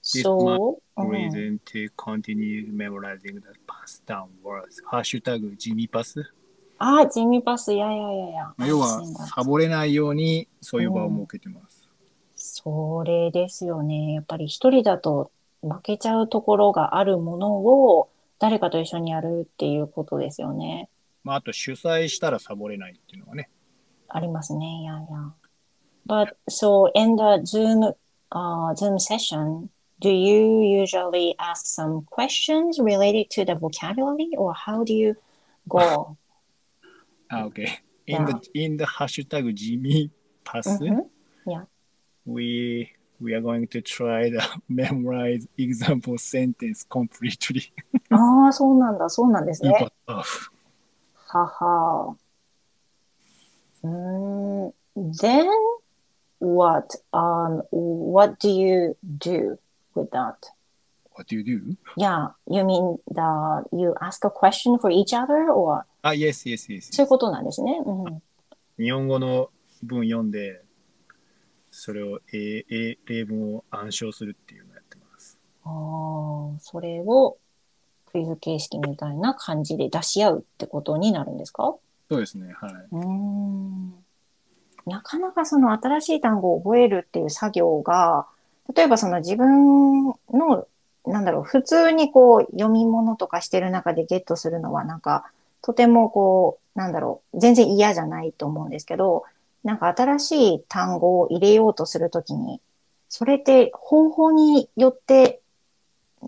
[0.03, 4.05] This So, うん Reason to continue memorizing the past
[4.43, 4.83] words.
[4.85, 6.23] ハッシュタグジミパス。
[6.79, 8.55] ああ、ジミパス、いやいやいやいや。
[8.67, 9.03] 要は.
[9.35, 11.89] サボれないようにそういう場を設けてます。
[12.37, 14.15] それですよね。
[14.15, 15.31] やっぱり一人だと
[15.63, 20.89] 負けちゃうところがあるものを誰かと一緒にやるっていうことですよね。
[21.25, 23.49] まあ、あと主催したらサボれないっていうのはね。
[24.09, 24.83] ありますね。
[24.83, 25.33] いやいや。
[26.07, 27.95] But so in the Zoom,
[28.31, 34.85] uh, Zoom session, do you usually ask some questions related to the vocabulary or how
[34.85, 35.17] do you
[35.67, 36.17] go?
[37.29, 37.67] あ、OK。
[38.07, 40.11] In the, in the ハッシュタグジミ
[40.45, 41.05] パス、Mhm.
[41.47, 41.65] Yeah.
[42.27, 47.73] we, we are going to try the memorize example sentence completely
[48.11, 49.09] ああ、そうなんだ。
[49.09, 49.71] そうなんですね。
[49.81, 50.21] but off.
[50.21, 50.23] は
[51.39, 52.17] は。
[53.83, 54.75] うーん。
[54.97, 55.49] Then
[56.41, 56.97] what?
[57.13, 59.59] Um, what do you do
[59.95, 60.37] with that?
[61.17, 61.77] What do you do?
[61.97, 66.93] Yeah, you mean the you ask a question for each other or あ、yes, yes, yes.
[66.93, 67.83] そういうことなんですね。
[67.85, 68.23] うん。
[68.79, 69.51] 日本語の
[69.83, 70.63] 文読んで、
[71.71, 75.41] それを英英例文を暗唱するっていうのをやってます。
[75.65, 77.39] ああ、それを
[78.15, 81.75] クイズ形式みたいな感じで出し合うってことになるんですか？
[82.09, 82.71] そうですね、はい。
[82.93, 83.93] うーん
[84.87, 88.27] なかなかその新しい単語を覚えるっていう作業が、
[88.73, 90.69] 例えばその自分の、
[91.07, 95.25] なんだろう、普通にこう読み物とかしてる中でゲットするのはなんか、
[95.63, 99.25] とてもこう、なんだろう、全然嫌じゃないと思うんですけど、
[99.65, 102.61] なんか新しい単語を入れようとするときに、
[103.09, 105.41] それって方法によって、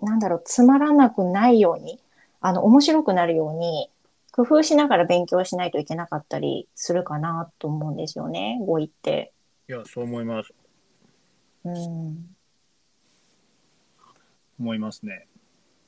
[0.01, 1.99] なんだろう、つまらなくないように、
[2.41, 3.89] あの、面白くなるように、
[4.31, 9.33] 工夫しながら勉強しないといけなかったりするかなと思うんですよね、語彙って。
[9.67, 10.53] いや、そう思います。
[11.63, 12.35] うん。
[14.59, 15.27] 思いますね。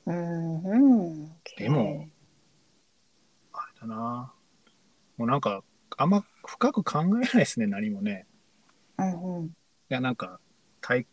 [0.06, 1.32] うんうん。
[1.56, 2.08] でも、
[3.52, 4.32] あれだな。
[5.16, 5.62] もうなんか、
[5.96, 8.26] あんま深く考えないですね、何もね。
[8.98, 9.46] うんうん。
[9.46, 9.50] い
[9.88, 10.40] や、なんか、
[10.80, 11.06] 大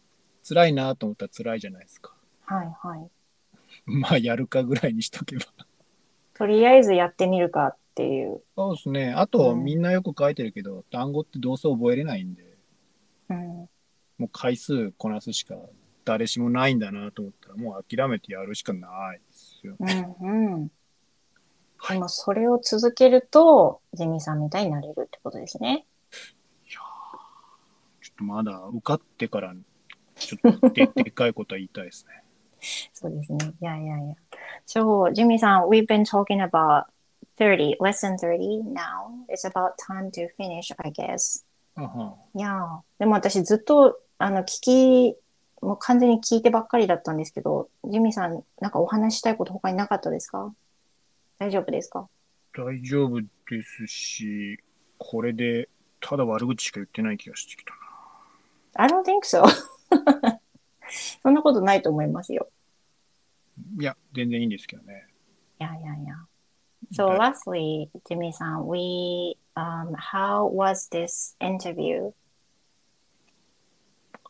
[0.44, 2.17] 辛いなと思ったら辛いじゃないですか。
[2.48, 3.10] はいはい。
[3.86, 5.46] まあ、やるかぐらいにしとけば。
[6.34, 8.42] とりあえずやってみるかっていう。
[8.56, 9.14] そうですね。
[9.14, 12.44] あと、うんみんなよく書いてるけど、単語ってどうせ覚えれないんで、
[13.30, 13.70] うん。
[14.18, 15.56] もう回数こなすしか
[16.06, 19.76] 誰しもないんだなと思ったら、もう諦めてやるしかないですよ。
[19.80, 20.72] うんうん。
[21.80, 25.86] はいでもそれを続けると、ジミーさんみたいになれるってことですね。
[26.68, 29.54] ちょっとまだ受かってから、
[30.16, 32.24] ちょっとで でかいことは言いたいですね。
[32.94, 33.54] そうですね。
[33.62, 34.16] いやいやいや。
[34.66, 36.86] So, ジミーさん、we've been talking about
[37.38, 38.84] 30, lesson 30 now.
[39.30, 41.44] It's about time to finish, I guess.
[42.36, 45.16] いやーでも私ずっと、あの、聞き、
[45.62, 50.54] もう完全に聞いてばっかりだったんですけど、ジミーさん、なんかお話したいこと他になかったですか？
[51.40, 52.08] 大丈夫ですか？
[52.56, 53.28] 大丈夫で
[53.64, 54.60] すし、
[54.98, 58.86] これでただ悪口しか言ってない気がしてきたな。
[58.86, 59.44] ?I don't think so.
[61.22, 62.48] そんなことないと思いますよ。
[63.80, 65.08] いや、全然いいんですけどね。
[65.60, 66.16] いやいやいや。
[66.94, 72.12] So, lastly, ジミーさん、we, um, how was this interview?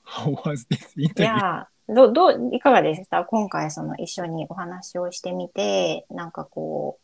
[0.06, 3.24] How was this インいタビューや、ど、どう、いかがでした？
[3.26, 7.00] 今回、その一緒にお話をしてみて、なんかこ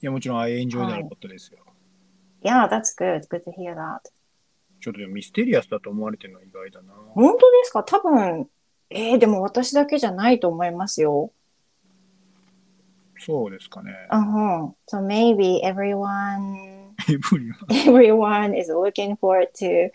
[0.00, 1.60] いや、もちろん I enjoyed なことですよ。
[2.42, 3.26] う、Yeah, that's good.
[3.28, 4.00] Good to hear that.
[4.80, 6.94] ちょっとでもミステリアスだと思われてるのは意外だな。
[7.14, 7.82] 本当ですか？
[7.82, 8.48] 多分、
[8.90, 11.30] えー、でも私だけじゃないと思いますよ。
[13.18, 13.92] そうですかね。
[14.10, 14.66] うん。
[14.86, 16.94] So maybe everyone,
[17.68, 19.90] everyone is looking forward to,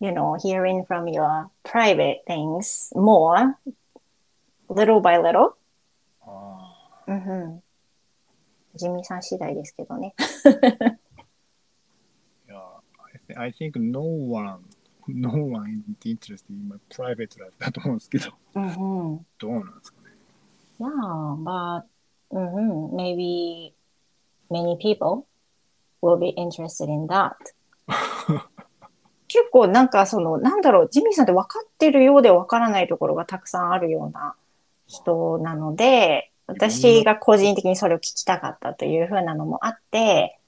[0.00, 3.56] you know, hearing from your private things more,
[4.68, 5.54] little by little.
[6.22, 6.74] あ
[7.06, 7.62] うんうん。
[8.74, 10.14] ジミーさん次第ですけどね。
[10.44, 10.98] ーい
[12.48, 12.60] や、
[13.38, 14.58] I, th- I think no one,
[15.08, 19.26] no one is interested in my private life だと思うんですけど、うんうん。
[19.38, 20.10] どうなんですかね
[20.80, 21.84] ？Yeah, but
[22.32, 23.72] mhm, maybe
[24.50, 25.26] many people
[26.02, 27.34] will be interested in that.
[29.28, 34.34] 結構なんかその、なんだろう、ジミーさんって分かってるようで分からないところがたくさんあるような
[34.86, 40.38] 人なので、私が個人的にそれを聞きたかったというふうなのもあって、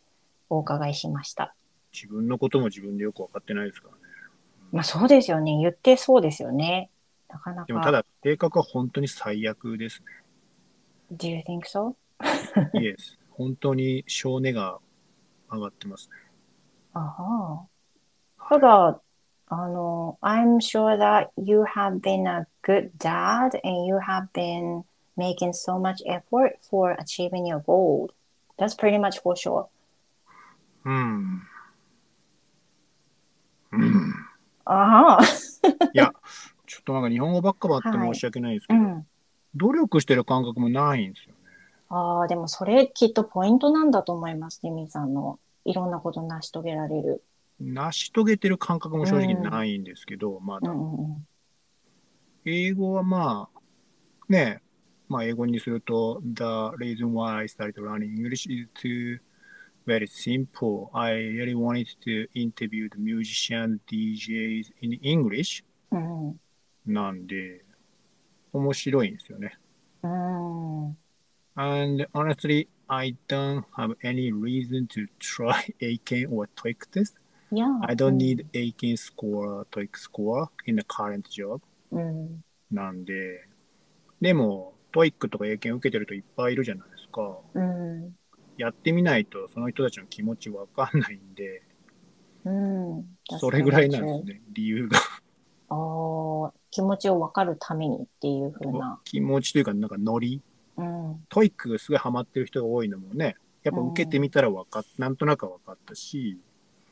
[0.49, 1.55] お伺いしました。
[1.93, 4.08] 自分のことも自分でよく分かってないですからね。
[4.73, 5.59] まあそうですよね。
[5.59, 6.91] 言ってそうですよね。
[7.29, 7.67] なかなか。
[7.67, 10.07] でもただ、性格は本当に最悪ですね。
[11.13, 11.95] Do you think so?
[12.79, 13.19] イエス。
[13.31, 14.79] 本当に性根が
[15.51, 16.17] 上がってますね。
[16.93, 17.67] あは
[18.49, 19.01] ただ、
[19.49, 24.85] あの、I'm sure that you have been a good dad and you have been
[25.17, 28.11] making so much effort for achieving your goal.
[28.59, 29.69] That's pretty much for sure.
[30.85, 31.43] うん。
[33.73, 34.28] うん。
[34.71, 35.23] あは
[35.95, 36.13] いや、
[36.67, 39.07] ちょっとなんか日本語ばっかばって申し訳ないですけど、うん。
[39.55, 41.39] 努力してる感覚もないんですよね。
[41.89, 45.39] ああ、でもそれきっとポイントなんだと思います、ジミーさんの。
[45.65, 47.25] いろんなこと成し遂げられる。
[47.61, 50.71] 成し遂げてる感覚も正直ないんですけど、まだ。
[50.71, 51.27] うんうんうん。
[52.45, 53.61] 英語はまあ、
[54.29, 54.61] ね、
[55.09, 56.45] まあ英語にすると、The
[56.77, 59.19] reason why I started learning English is to
[59.89, 60.91] very simple.
[60.93, 66.41] I really wanted to interview the musicians, DJs in English うん
[66.87, 67.65] なんで、
[68.53, 69.59] 面白いんですよね。
[70.03, 70.87] うん。
[70.87, 70.97] うん。
[71.55, 77.15] And honestly, I don't have any reason to try ACAN or TOEIC test.
[77.51, 77.79] Yeah.
[77.83, 81.61] I don't need ACAN score, TOEIC score in the current job.
[81.91, 82.45] うん。
[82.71, 83.49] なんで、
[84.21, 87.39] でも、TOEIC とか英検受けてるといっぱいいるじゃないですか。
[87.55, 88.18] うん。
[88.59, 91.63] やってみないとその人たちの気持ちわかんないんで、
[92.45, 93.05] うん。
[93.39, 94.99] それぐらいなんですね、理由が。
[95.71, 99.01] ああ、気持ちを分かるためにっていうふうな。
[99.05, 100.43] 気持ちというか、なんかノリ。
[100.77, 101.13] うん。
[101.31, 106.39] TOEIC がすごいハマってる人が多いのもね、やっぱ受けてみたらわかっ、なんとなくわかったし、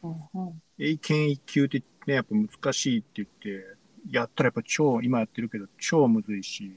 [0.03, 0.62] うんうん。
[0.79, 3.64] 英検一級ってね、やっぱ難しいって言って、
[4.11, 6.77] やったらやっぱ超、今やってるけど超むずいし、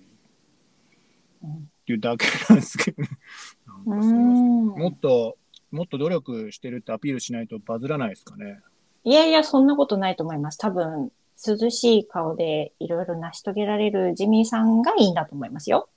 [1.44, 5.38] うんっていうだけなんですけど、なんかすいませんもうんっと、
[5.72, 8.60] もっと努力してるってアピールしないとバズらないですかね。
[9.04, 10.58] いやいや、そんなことないと思います。
[10.60, 11.12] 多分、
[11.48, 15.90] 涼しい顔でいろいろ成し遂げられるジミーさんがいいんだと思いますよ。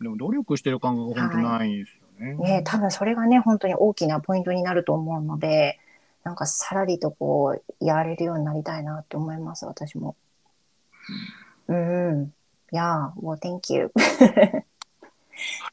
[0.00, 2.34] でも努力してる感覚が本当ないんですよね。
[2.34, 5.78] ね多分それがね、本当に大きなポイントになると思うので、
[6.24, 10.16] なんかさらりとこう、やれるようになりたいなって思います、私も。
[11.68, 12.32] うん。
[12.71, 13.91] Yeah, well, thank you.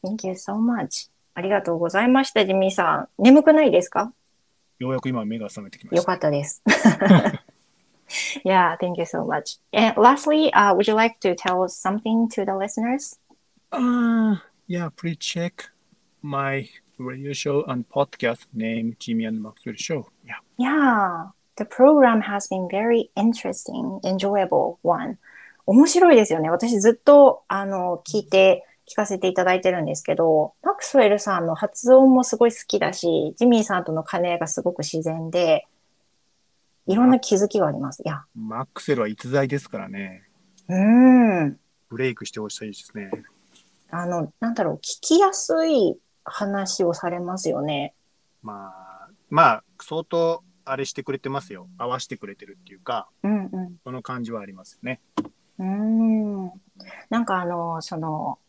[0.02, 1.10] thank you so much.
[1.34, 3.22] ありがとうございました、ジミーさん。
[3.22, 4.12] 眠くないですか
[4.78, 6.12] ようやく今目が覚めてきまよした。
[6.12, 6.62] かったです。
[8.44, 9.58] yeah, thank you so much.
[9.72, 13.18] And lastly, uh, would you like to tell something to the listeners?
[13.72, 14.36] Uh,
[14.68, 15.70] yeah, please check
[16.22, 16.68] my
[16.98, 20.08] radio show and podcast name Jimmy and Maxwell Show.
[20.24, 20.38] Yeah.
[20.56, 25.18] Yeah, the program has been very interesting, enjoyable one.
[25.65, 26.49] 面白いですよね。
[26.49, 35.67] 私ずっとあの聞いて聞かせていただいてるんですけど、マックスウェルさんの発音もすごい好きだし、ジミーさんとの兼ね合いがすごく自然で、
[36.87, 38.01] いろんな気づきがあります。
[38.03, 40.23] いや、マックセルは逸材ですからね。
[40.67, 41.59] うーん。
[41.89, 43.11] ブレイクしてほしいですね。
[43.91, 47.93] あの、なんだろう、聞きやすい話をされますよね。
[48.41, 51.67] まあ、まあ、相当あれしてくれてますよ。
[51.77, 53.75] 合わせてくれてるっていうか、うんうん。
[53.83, 54.99] その感じはありますよね。
[55.59, 56.51] うーん
[57.09, 58.39] なんかあの、その、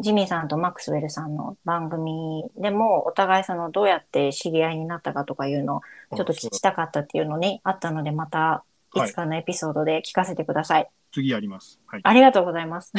[0.00, 5.78] ジミーさんとマックスウェルさんの番組でも、お互いその、どうやって知り合いになったかとかいうの
[6.10, 8.64] を、ちょっと聞きたかったっていうのね、あったので、また、
[8.94, 10.90] いつかのエピソードで聞かせてください。
[11.12, 11.80] 次やります。
[11.86, 12.00] はい。
[12.02, 12.92] ありがとうございます。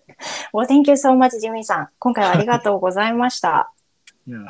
[0.52, 1.88] well, thank you so much, ジミーさん。
[1.98, 3.72] 今回はありがとうございました。
[4.26, 4.46] Yeah.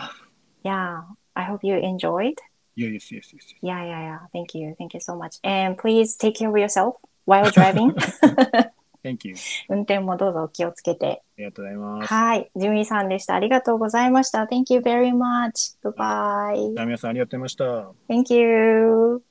[0.64, 1.02] yeah,
[1.34, 2.34] I hope you enjoyed.
[2.76, 3.34] Yeah, yes, yes, yes.
[3.34, 3.54] yes.
[3.62, 4.18] Yeah, yeah, yeah.
[4.32, 4.74] Thank you.
[4.78, 5.40] Thank you so much.
[5.42, 6.96] And please take care of yourself
[7.28, 7.92] while driving.
[9.04, 9.34] Thank you.
[9.68, 11.22] 運転もどうぞお気をつけて。
[11.36, 12.12] ありがとうございます。
[12.12, 12.50] はい。
[12.56, 13.34] ジミーさんでした。
[13.34, 14.44] ありがとうございました。
[14.44, 15.76] Thank you very much.
[15.84, 16.74] Goodbye.
[16.74, 17.64] じゃあ皆さんありがとうございました。
[18.08, 19.22] Thank you.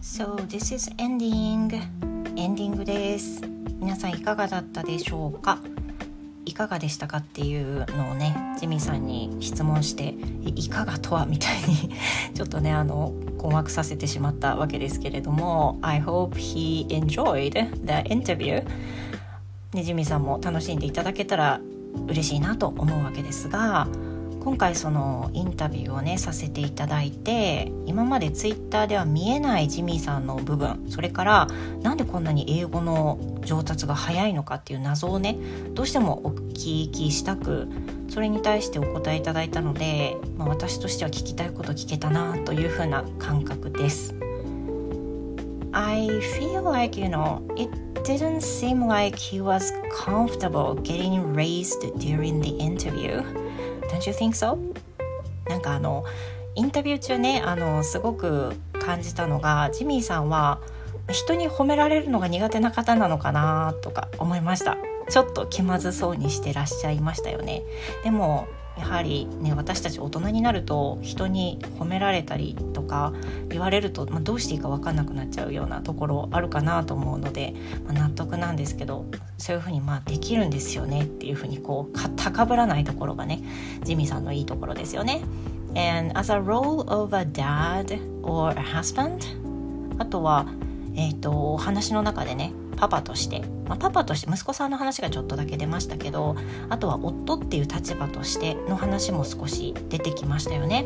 [0.00, 1.74] So this is ending.
[2.36, 3.42] エンディングです。
[3.78, 5.58] 皆さんいかがだったでしょうか？
[6.44, 10.14] いかがでしたかっていうのをね、ジミーさんに質問して、
[10.44, 11.90] いかがとはみたいに
[12.34, 17.52] ちょっとね、あの、困惑させてしまったわけですけれども、I hope he enjoyed
[17.84, 18.64] the interview.
[19.72, 21.60] ね、ジミーさんも楽しんでいただけたら
[22.06, 23.88] 嬉しいなと思うわけですが
[24.44, 31.46] 今回そのインタビューをねさせていただいて今までツイッターでは見えないジミーさんの部分それから
[31.82, 35.38] なんでこんなに英語の上達が早いのかっていう謎をね
[35.72, 37.68] どうしてもお聞きしたく
[38.10, 44.14] それに対してお答えいただいたので、まあ、私としては聞きたいこと聞けたなというふうな感覚です。
[45.72, 46.06] I
[46.38, 47.68] feel like, you know, it
[48.04, 53.24] didn't seem like he was comfortable getting raised during the interview.
[53.94, 54.58] Don't you think so?
[55.48, 56.04] なんかあの、
[56.56, 60.60] インタビュー中ね、あの、すごく感じたのが、ジミーさんは
[61.10, 64.76] 人に褒められるのが苦手な方なのかなとか思いました。
[65.08, 67.62] ちょっと気まずそうにしてらっしゃいましたよね。
[68.02, 73.12] でも、やはりね私たち大人になると人に褒められたりとか
[73.48, 77.54] 言われると、まあ、どうしていいか分かんなくなっちゃうようなところあるかなと思うので、
[77.84, 79.06] まあ、納得なんですけど
[79.38, 83.42] そういうふうにまあできるんですよねっていうふうにこう高ぶらないところがね
[83.84, 85.22] ジミーさんのいいところですよね。
[85.76, 89.18] And as a role of a dad or a husband
[89.98, 90.46] あとは、
[90.94, 96.36] えー、とお話の中でねパパとして、まあ、パパとして息子さんの話がちょっとだけ出ましたけど
[96.68, 100.84] あとは夫っていう立場としての話も少し出てきましたよね。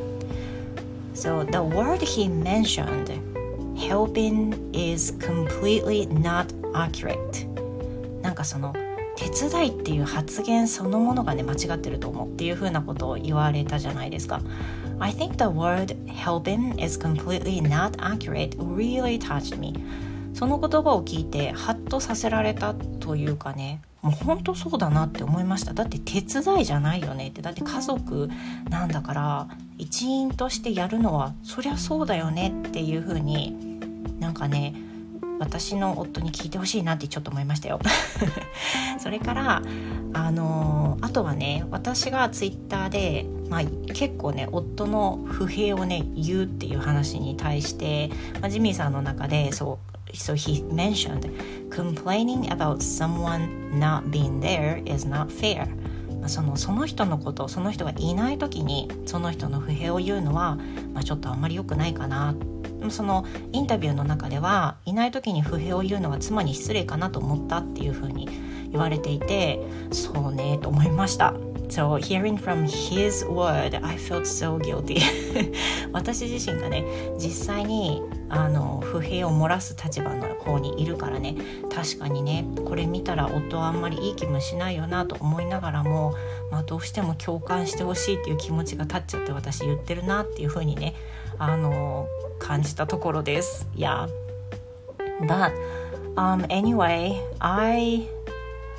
[1.15, 3.21] So the word he mentioned,
[3.77, 7.49] helping is completely not accurate.
[8.23, 8.73] なんかその
[9.17, 14.41] 手伝いっていう発言そのものがね間違ってると思うっていうふうなことを言われたじゃないですか。
[15.01, 19.75] I think the word helping is completely not accurate really touched me.
[20.39, 25.75] その言葉を聞いてハッとさせられたというかねもう本当そうだなって思いました。
[25.75, 27.43] だって手伝いじゃないよねって。
[27.43, 28.31] だって家族
[28.71, 33.81] なんだから一員としてやるのはそりゃそうだよねっていう風に
[34.21, 34.77] なんかね
[35.41, 37.81] 私の夫に聞いてほしいなってちょっと思いましたよ。
[39.01, 39.63] それから
[40.13, 43.63] あのあとはね私がツイッターで、まあ、
[43.93, 48.11] 結構ね夫の不平をね言うっていう話に対して、
[48.41, 51.31] まあ、ジミーさんの中でそう so he mentioned
[51.71, 55.69] complaining about someone not being there is not fair.
[56.27, 60.57] そのその人のことその人がいない時にその人の不平を言うのは、
[60.93, 62.35] まあ、ちょっとあんまり良くないかな。
[62.91, 68.29] そのインタビューの中ではいない時に不平を言うのは妻に失礼かなと思ったっていうふうに
[68.71, 69.59] 言われていて
[69.91, 71.35] そうねと思いました。
[71.69, 75.03] So hearing from his word, I felt so guilty
[75.93, 76.85] 私自身がね
[77.19, 81.37] 実際にあの不平を漏らす立場の方にいるからね
[81.75, 86.15] 確かにねこれ見たら夫はあんまりいい気もしないよなと思いながらも、
[86.51, 90.95] まあ、どうしても共感してほしいっていう気持ちが立っちゃって私言ってるなっていうふうにね
[91.39, 92.09] あの
[92.39, 93.67] 感じたところです。
[93.77, 94.09] Yeah.
[95.21, 95.53] But
[96.17, 98.09] um, anyway, I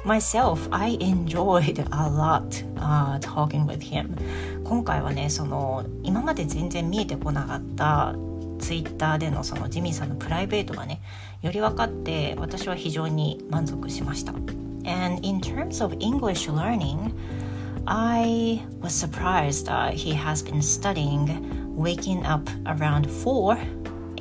[0.04, 4.16] myself I enjoyed a lot、uh, talking with him
[4.64, 8.14] 今回はねその今まで全然見えてこなかった
[8.58, 11.00] ツイッターでのそのジミーさんのプライベートがね
[11.42, 14.32] より分かって私は非常に満足しました
[14.86, 17.14] And in terms of English learning
[17.86, 23.58] I was surprised that he has been studying waking up around 4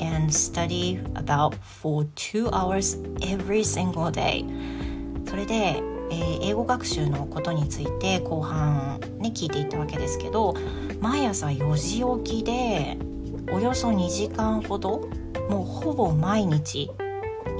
[0.01, 4.45] and study about for two hours every single day
[5.28, 10.54] それで、えー、英語学習のことについて後半ね聞いていったわけですけど
[11.00, 12.98] 毎朝4時起きで
[13.52, 15.08] およそ2時間ほど
[15.48, 16.90] もうほぼ毎日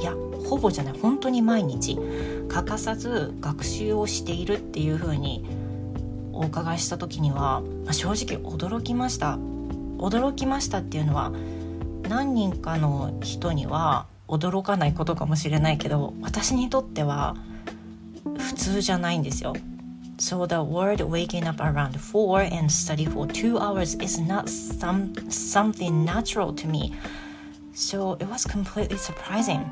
[0.01, 0.15] いや
[0.49, 1.99] ほぼじゃない本当に毎日
[2.49, 5.45] 欠かさず学習をしているっていうふうに
[6.33, 9.39] お伺いした時には、まあ、正直驚きました。
[9.99, 11.33] 驚きましたっていうのは
[12.09, 17.37] 何人かの人には驚かないことかもしれないけど私にとっては
[18.37, 19.55] 普通じゃないんですよ。
[20.19, 26.05] So the word waking up around 4 and study for 2 hours is not some, something
[26.05, 26.93] natural to me.
[27.73, 29.65] So it was completely surprising.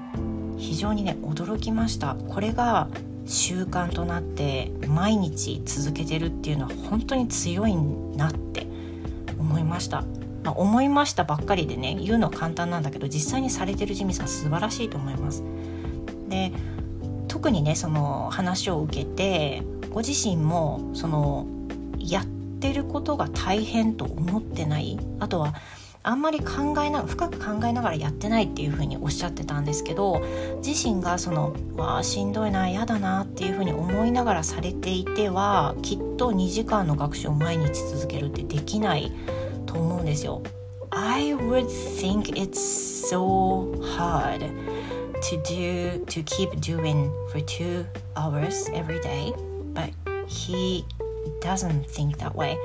[0.57, 2.15] 非常にね驚きました。
[2.29, 2.89] これが
[3.27, 8.69] 習慣となって毎日続けてるっていうのは本当に強いなって
[9.39, 10.05] 思いました。
[10.45, 15.43] まあ、思いましたばっかりでね言うの簡単なんだけど実際にされてるジミさん素晴らしいと思います。
[17.47, 21.47] 特にねその話を受けてご自身もその
[21.97, 24.99] やってることが大変と思ってない？
[25.21, 25.55] あとは
[26.03, 30.27] あんまり考えな深く考えながらやってないっていうふうにおっしゃってたんですけど
[30.61, 39.13] 自身がそのわあしんどいな嫌だなっていうふうに思いながらされていてはきっと2時間の学習を毎日続けるってできない
[39.67, 40.43] と思うんですよ。
[40.91, 41.67] I would
[42.01, 42.59] think it's
[43.09, 44.51] so hard
[45.23, 47.85] to do to keep doing for two
[48.17, 49.33] hours every day
[49.75, 49.91] but
[50.27, 50.85] he
[51.41, 52.59] doesn't think that way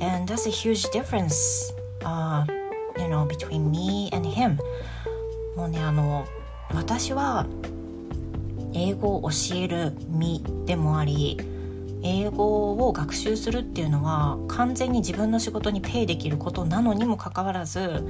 [0.00, 1.72] and that's a huge difference
[2.04, 2.44] uh,
[2.98, 4.58] you know between me and him
[5.56, 6.26] もうねあの
[6.74, 7.46] 私は
[8.74, 11.38] 英語を教える身でもあり
[12.02, 18.02] 英語を学習するっていうのは完全に自分の仕事にペイできることなのにもかかわらず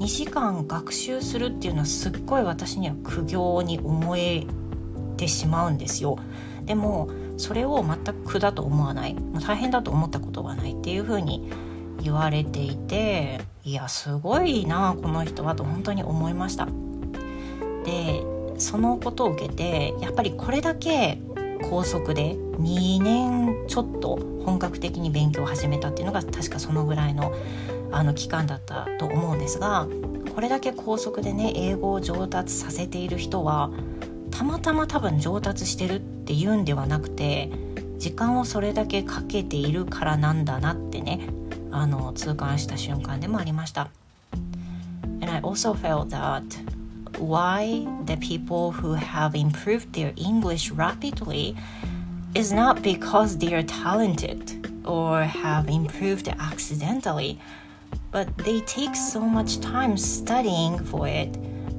[0.00, 4.46] 2時間学習するっていうのはすっごい私には苦行に思え
[5.18, 6.18] てしまうんですよ。
[6.64, 11.50] でもそれを全く苦だと思わない大変だと思ったことがないっていうふうに
[12.02, 16.66] 言われていていやすごいなこの人はと本当に思いました。
[17.84, 18.22] で
[18.56, 21.18] そのことを受けてやっぱりこれだけ
[21.68, 27.34] 高速で2年ちょっと本格的に勉強を始めたっていうのが確かそのぐらいの
[27.92, 29.86] あの期間だったと思うんですが
[30.34, 33.70] これだけ高速でね英語を上達させている人は
[34.30, 37.50] たまたま多分上達してるっていうんではなくて
[37.98, 41.28] 時間をそれだけかけているからなんだなってね
[41.70, 43.90] あの痛感した瞬間でもありました。
[45.20, 46.42] And I also felt that
[47.18, 51.54] why the people who have improved their English rapidly
[52.34, 57.38] is not because they are talented or have improved accidentally,
[58.10, 61.32] but they take so much time studying for it,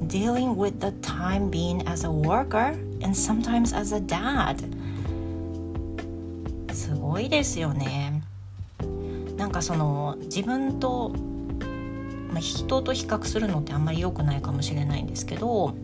[0.08, 4.56] dealing with the time being as a worker and sometimes as a dad.
[6.72, 8.22] すごいですよね。
[9.36, 11.14] なんかその自分と
[12.32, 15.76] まあ、人と比較するのってあんまり良くないかもしれないんですけど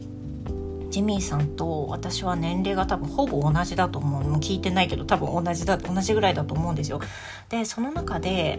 [0.90, 7.00] ジミーさんと私は年齢が多分ほぼ同じだと思うもう聞いてないけど多分同じだ同じぐらいだと思うんですよ。
[7.50, 8.58] でその中で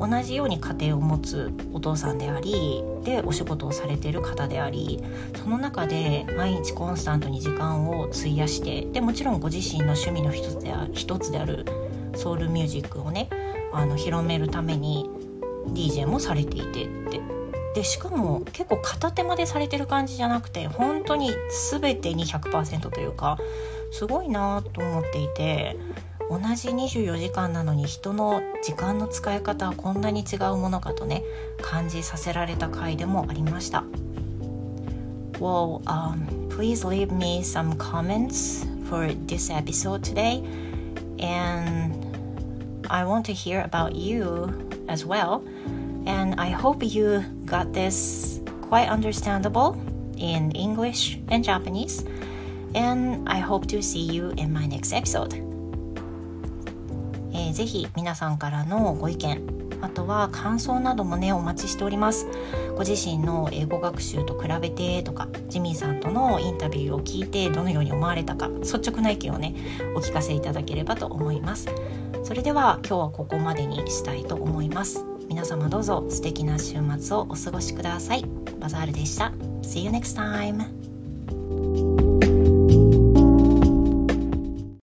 [0.00, 5.02] 同じように家庭を持つお父さんでありでお仕事をされてる方であり
[5.36, 11.66] その中で毎日コンスタントに時間を費やしてでもちろんご自身の趣味の一つであ一つである
[12.16, 13.28] ソウルミュージックをね
[13.72, 15.08] あの広めるために
[15.68, 17.20] DJ もされていてって。
[17.74, 21.30] でしかも結構片手間でされてる感じじゃなくて本当に
[21.70, 23.38] 全てに100%というか
[23.92, 25.76] すごいなと思っていて
[26.30, 31.24] 同じ24時間なのに人の時間の使い方はこんなに違うものかとね
[31.60, 33.82] 感じさせられた回でもありました。
[35.40, 40.44] Well, um, please leave me some comments for this episode today
[41.18, 41.96] and
[42.88, 44.52] I want to hear about you
[44.86, 45.42] as well.
[46.06, 49.76] And I hope you got this quite understandable
[50.16, 52.04] in English and Japanese.
[52.74, 55.49] And I hope to see you in my next episode.
[57.32, 62.26] えー、ぜひ皆さんからのご意見あとは感想などもねお待ちしております。
[62.74, 69.54] ご自身の英語学習と比べてとかジミーさんとのインタビューを聞いてどのように思われたか率直な意見をね
[69.94, 71.68] お聞かせいただければと思います。
[72.22, 75.04] それでは今日はここまでにしたいと思います。
[75.28, 78.24] 皆様どうぞ素敵な週末をお過ごしください。
[78.58, 79.32] バザールでした。
[79.62, 80.79] See you next time!